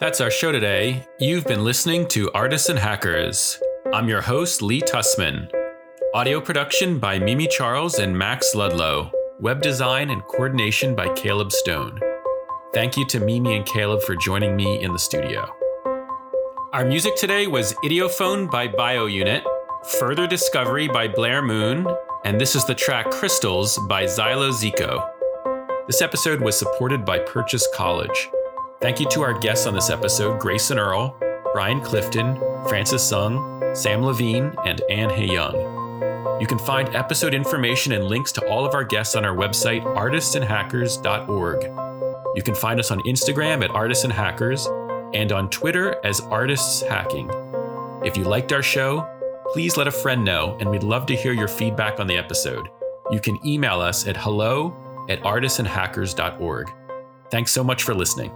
That's 0.00 0.20
our 0.20 0.30
show 0.30 0.52
today. 0.52 1.08
You've 1.18 1.44
been 1.44 1.64
listening 1.64 2.06
to 2.10 2.30
Artists 2.30 2.68
and 2.68 2.78
Hackers. 2.78 3.60
I'm 3.92 4.08
your 4.08 4.20
host, 4.20 4.62
Lee 4.62 4.80
Tusman. 4.80 5.50
Audio 6.14 6.40
production 6.40 7.00
by 7.00 7.18
Mimi 7.18 7.48
Charles 7.48 7.98
and 7.98 8.16
Max 8.16 8.54
Ludlow. 8.54 9.10
Web 9.40 9.60
design 9.60 10.10
and 10.10 10.22
coordination 10.22 10.94
by 10.94 11.12
Caleb 11.14 11.50
Stone. 11.50 11.98
Thank 12.72 12.96
you 12.96 13.06
to 13.06 13.18
Mimi 13.18 13.56
and 13.56 13.66
Caleb 13.66 14.02
for 14.02 14.14
joining 14.14 14.54
me 14.54 14.80
in 14.80 14.92
the 14.92 15.00
studio. 15.00 15.52
Our 16.72 16.84
music 16.84 17.16
today 17.16 17.48
was 17.48 17.74
Idiophone 17.84 18.48
by 18.48 18.68
BioUnit, 18.68 19.42
Further 19.98 20.28
Discovery 20.28 20.86
by 20.86 21.08
Blair 21.08 21.42
Moon, 21.42 21.88
and 22.24 22.40
this 22.40 22.54
is 22.54 22.64
the 22.64 22.74
track 22.76 23.10
Crystals 23.10 23.76
by 23.88 24.04
Xylo-Ziko. 24.04 25.10
This 25.88 26.02
episode 26.02 26.40
was 26.40 26.56
supported 26.56 27.04
by 27.04 27.18
Purchase 27.18 27.66
College. 27.74 28.28
Thank 28.80 29.00
you 29.00 29.08
to 29.10 29.22
our 29.22 29.36
guests 29.36 29.66
on 29.66 29.74
this 29.74 29.90
episode 29.90 30.38
Grayson 30.38 30.78
Earle, 30.78 31.16
Brian 31.52 31.80
Clifton, 31.80 32.36
Francis 32.68 33.02
Tseng, 33.02 33.74
Sam 33.74 34.04
Lavigne, 34.04 34.50
and 34.64 34.80
Anne 34.88 35.10
Hae 35.10 35.26
Young. 35.26 35.56
You 36.40 36.46
can 36.46 36.60
find 36.60 36.94
episode 36.94 37.34
information 37.34 37.90
and 37.92 38.04
links 38.04 38.30
to 38.32 38.48
all 38.48 38.64
of 38.64 38.74
our 38.74 38.84
guests 38.84 39.16
on 39.16 39.24
our 39.24 39.34
website, 39.34 39.82
artistsandhackers.org. 39.82 41.64
You 42.36 42.42
can 42.44 42.54
find 42.54 42.78
us 42.78 42.92
on 42.92 43.00
Instagram 43.00 43.64
at 43.64 43.70
Artists 43.72 44.04
and 44.04 44.12
Hackers 44.12 44.66
and 45.12 45.32
on 45.32 45.50
Twitter 45.50 45.96
as 46.04 46.20
Artists 46.20 46.82
Hacking. 46.82 47.28
If 48.04 48.16
you 48.16 48.22
liked 48.22 48.52
our 48.52 48.62
show, 48.62 49.08
please 49.52 49.76
let 49.76 49.88
a 49.88 49.92
friend 49.92 50.24
know, 50.24 50.56
and 50.60 50.70
we'd 50.70 50.84
love 50.84 51.06
to 51.06 51.16
hear 51.16 51.32
your 51.32 51.48
feedback 51.48 51.98
on 51.98 52.06
the 52.06 52.16
episode. 52.16 52.68
You 53.10 53.18
can 53.18 53.44
email 53.44 53.80
us 53.80 54.06
at 54.06 54.16
hello 54.16 54.72
at 55.08 55.20
artistsandhackers.org. 55.22 56.70
Thanks 57.32 57.50
so 57.50 57.64
much 57.64 57.82
for 57.82 57.92
listening. 57.92 58.30